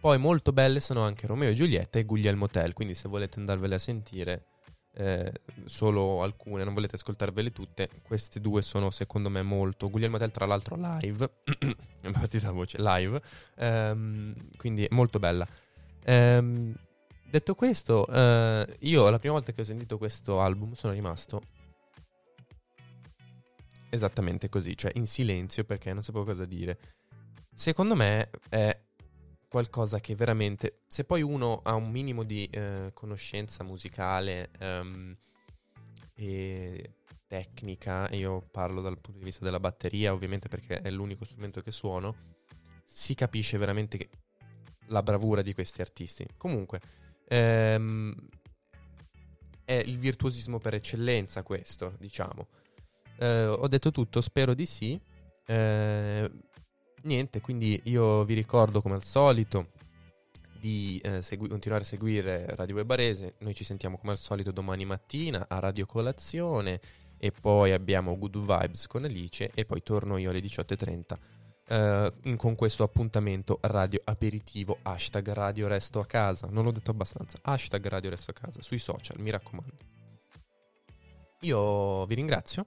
Poi 0.00 0.18
molto 0.18 0.52
belle 0.52 0.80
sono 0.80 1.02
anche 1.02 1.28
Romeo 1.28 1.50
e 1.50 1.54
Giulietta 1.54 1.98
e 1.98 2.04
Guglielmo 2.04 2.48
Tell, 2.48 2.72
quindi 2.72 2.94
se 2.94 3.08
volete 3.08 3.38
andarvele 3.38 3.76
a 3.76 3.78
sentire 3.78 4.46
eh, 4.94 5.32
solo 5.64 6.22
alcune, 6.22 6.64
non 6.64 6.74
volete 6.74 6.96
ascoltarvele 6.96 7.52
tutte, 7.52 7.88
queste 8.02 8.40
due 8.40 8.62
sono 8.62 8.90
secondo 8.90 9.30
me 9.30 9.42
molto... 9.42 9.88
Guglielmo 9.88 10.18
Tell 10.18 10.30
tra 10.30 10.44
l'altro 10.44 10.76
live, 10.76 11.30
è 12.02 12.10
partita 12.10 12.46
la 12.46 12.52
voce, 12.52 12.78
live, 12.80 13.22
ehm, 13.56 14.34
quindi 14.56 14.86
molto 14.90 15.20
bella. 15.20 15.46
Ehm, 16.04 16.74
detto 17.30 17.54
questo, 17.54 18.06
eh, 18.06 18.76
io 18.80 19.08
la 19.08 19.18
prima 19.18 19.34
volta 19.34 19.52
che 19.52 19.60
ho 19.60 19.64
sentito 19.64 19.98
questo 19.98 20.40
album 20.40 20.72
sono 20.74 20.92
rimasto 20.92 21.42
esattamente 23.90 24.48
così, 24.48 24.76
cioè 24.76 24.92
in 24.94 25.06
silenzio 25.06 25.64
perché 25.64 25.92
non 25.92 26.02
sapevo 26.02 26.24
cosa 26.24 26.44
dire. 26.44 26.78
Secondo 27.54 27.94
me 27.94 28.30
è 28.48 28.78
qualcosa 29.48 30.00
che 30.00 30.14
veramente, 30.14 30.80
se 30.86 31.04
poi 31.04 31.20
uno 31.20 31.60
ha 31.62 31.74
un 31.74 31.90
minimo 31.90 32.22
di 32.22 32.48
eh, 32.50 32.90
conoscenza 32.94 33.62
musicale 33.62 34.50
ehm, 34.58 35.14
e 36.14 36.94
tecnica, 37.26 38.08
io 38.12 38.40
parlo 38.50 38.80
dal 38.80 38.98
punto 38.98 39.18
di 39.18 39.24
vista 39.26 39.44
della 39.44 39.60
batteria 39.60 40.14
ovviamente 40.14 40.48
perché 40.48 40.80
è 40.80 40.90
l'unico 40.90 41.26
strumento 41.26 41.60
che 41.60 41.70
suono, 41.70 42.14
si 42.84 43.14
capisce 43.14 43.58
veramente 43.58 43.98
che 43.98 44.08
la 44.86 45.02
bravura 45.02 45.42
di 45.42 45.54
questi 45.54 45.80
artisti. 45.80 46.26
Comunque, 46.36 46.80
ehm, 47.28 48.14
è 49.64 49.82
il 49.86 49.98
virtuosismo 49.98 50.58
per 50.58 50.74
eccellenza 50.74 51.42
questo, 51.42 51.94
diciamo. 51.98 52.48
Eh, 53.18 53.46
ho 53.46 53.68
detto 53.68 53.90
tutto, 53.90 54.20
spero 54.20 54.54
di 54.54 54.66
sì. 54.66 55.00
Eh, 55.46 56.30
niente, 57.02 57.40
quindi 57.40 57.80
io 57.84 58.24
vi 58.24 58.34
ricordo 58.34 58.80
come 58.82 58.94
al 58.94 59.04
solito 59.04 59.70
di 60.58 61.00
eh, 61.02 61.22
segui- 61.22 61.48
continuare 61.48 61.82
a 61.82 61.86
seguire 61.86 62.46
Radio 62.54 62.76
Web. 62.76 63.34
Noi 63.38 63.54
ci 63.54 63.64
sentiamo 63.64 63.98
come 63.98 64.12
al 64.12 64.18
solito 64.18 64.50
domani 64.52 64.84
mattina 64.84 65.46
a 65.48 65.58
Radio 65.58 65.86
Colazione 65.86 66.80
e 67.18 67.32
poi 67.32 67.72
abbiamo 67.72 68.16
Good 68.16 68.38
Vibes 68.38 68.86
con 68.86 69.04
Alice 69.04 69.50
e 69.54 69.64
poi 69.64 69.82
torno 69.82 70.16
io 70.18 70.30
alle 70.30 70.40
18.30 70.40 71.16
eh, 71.72 72.36
con 72.36 72.54
questo 72.54 72.82
appuntamento 72.82 73.58
radio 73.62 74.00
aperitivo 74.04 74.78
hashtag 74.82 75.32
Radio 75.32 75.68
Resto 75.68 76.00
a 76.00 76.06
Casa. 76.06 76.48
Non 76.50 76.64
l'ho 76.64 76.70
detto 76.70 76.90
abbastanza. 76.90 77.38
Hashtag 77.40 77.86
Radio 77.88 78.10
Resto 78.10 78.30
a 78.30 78.34
Casa 78.34 78.60
sui 78.60 78.78
social, 78.78 79.18
mi 79.20 79.30
raccomando. 79.30 79.76
Io 81.40 82.04
vi 82.04 82.14
ringrazio 82.14 82.66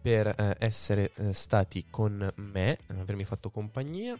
per 0.00 0.28
eh, 0.28 0.56
essere 0.60 1.10
eh, 1.16 1.32
stati 1.32 1.86
con 1.90 2.32
me, 2.36 2.78
avermi 2.86 3.24
fatto 3.24 3.50
compagnia. 3.50 4.16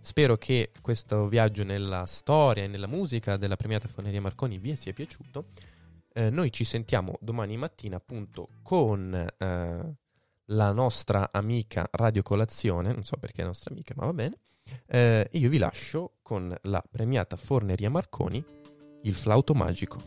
Spero 0.00 0.36
che 0.36 0.70
questo 0.80 1.28
viaggio 1.28 1.64
nella 1.64 2.06
storia 2.06 2.64
e 2.64 2.68
nella 2.68 2.86
musica 2.86 3.36
della 3.36 3.56
premiata 3.56 3.88
Forneria 3.88 4.20
Marconi 4.20 4.58
vi 4.58 4.76
sia 4.76 4.92
piaciuto. 4.92 5.48
Eh, 6.12 6.30
noi 6.30 6.52
ci 6.52 6.64
sentiamo 6.64 7.18
domani 7.20 7.56
mattina 7.56 7.96
appunto 7.96 8.48
con 8.62 9.12
eh, 9.12 9.96
la 10.50 10.72
nostra 10.72 11.30
amica 11.32 11.88
Radio 11.90 12.22
Colazione, 12.22 12.92
non 12.92 13.04
so 13.04 13.16
perché 13.16 13.42
è 13.42 13.44
nostra 13.44 13.72
amica, 13.72 13.94
ma 13.96 14.06
va 14.06 14.12
bene. 14.12 14.38
Eh, 14.86 15.28
io 15.32 15.48
vi 15.48 15.58
lascio 15.58 16.14
con 16.22 16.56
la 16.62 16.82
premiata 16.88 17.36
Forneria 17.36 17.90
Marconi, 17.90 18.44
il 19.02 19.14
flauto 19.14 19.54
magico. 19.54 19.98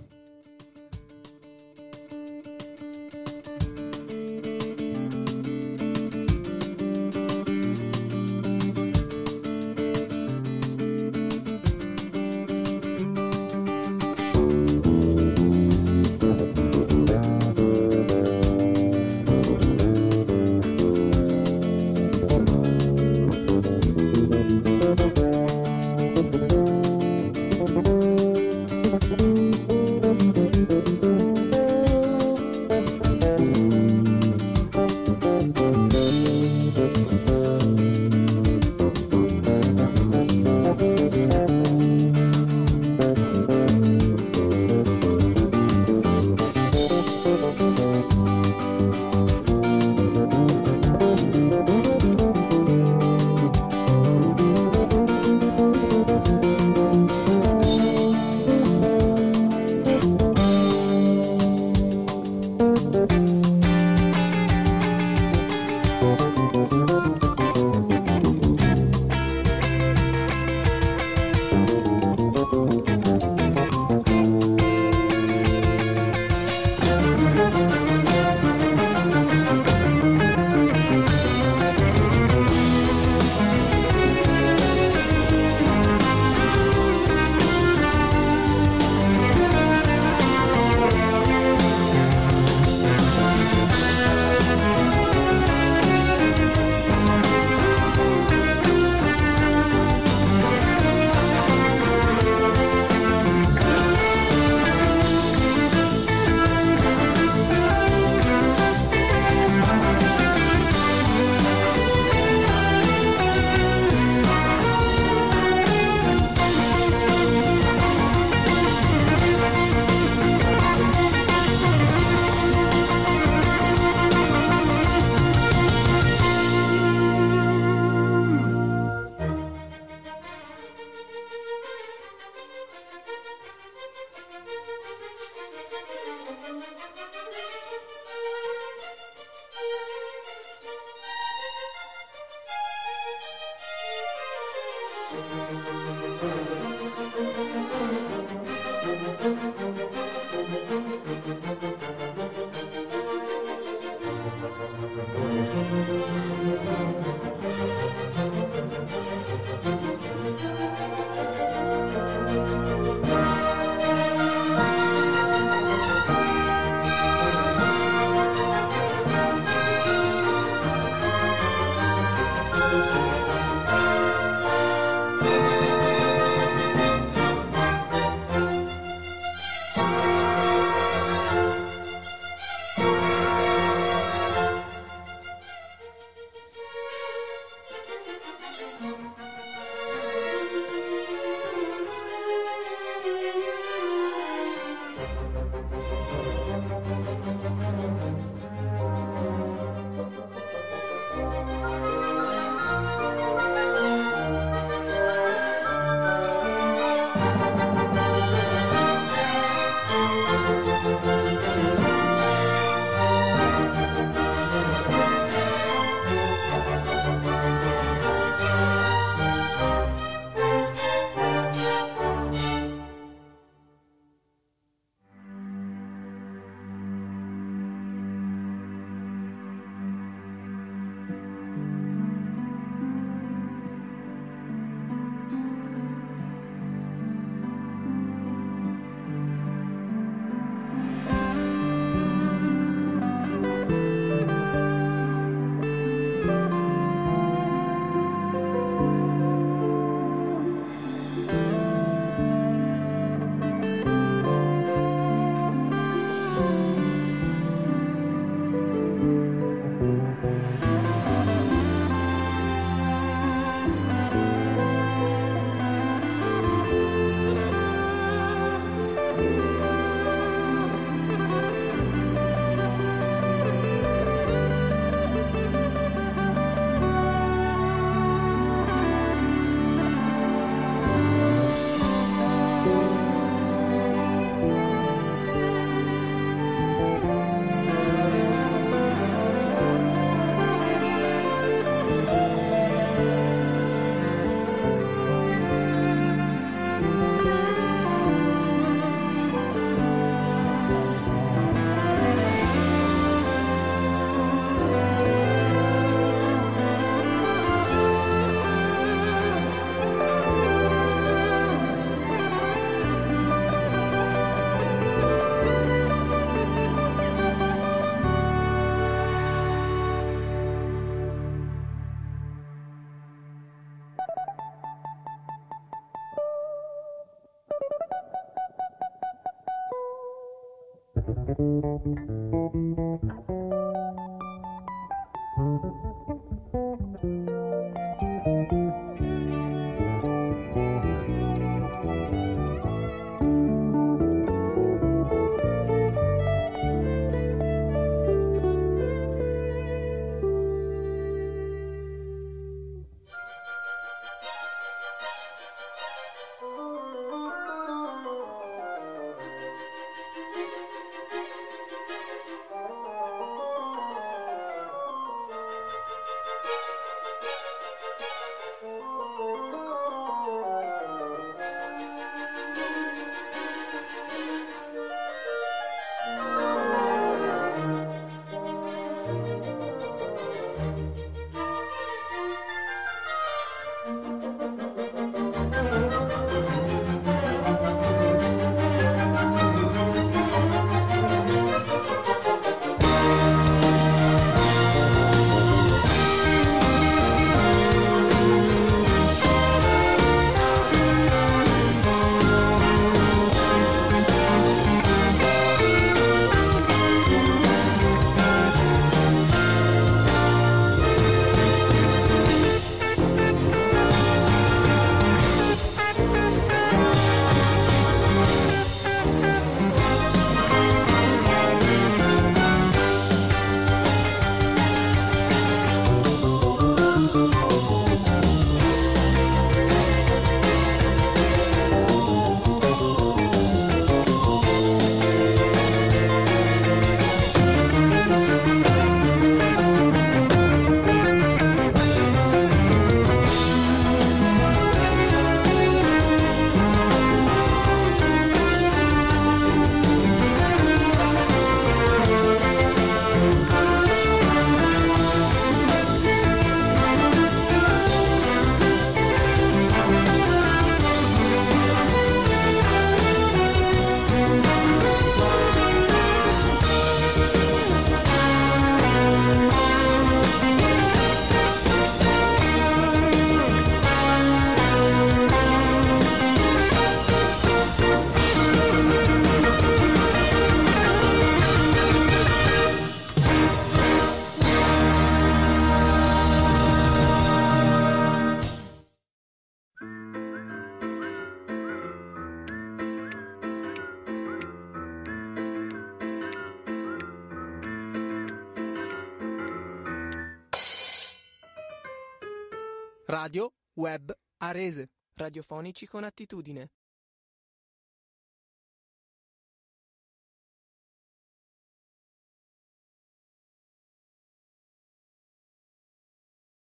Arese. 504.53 504.91
Radiofonici 505.15 505.87
con 505.87 506.03
attitudine. 506.03 506.69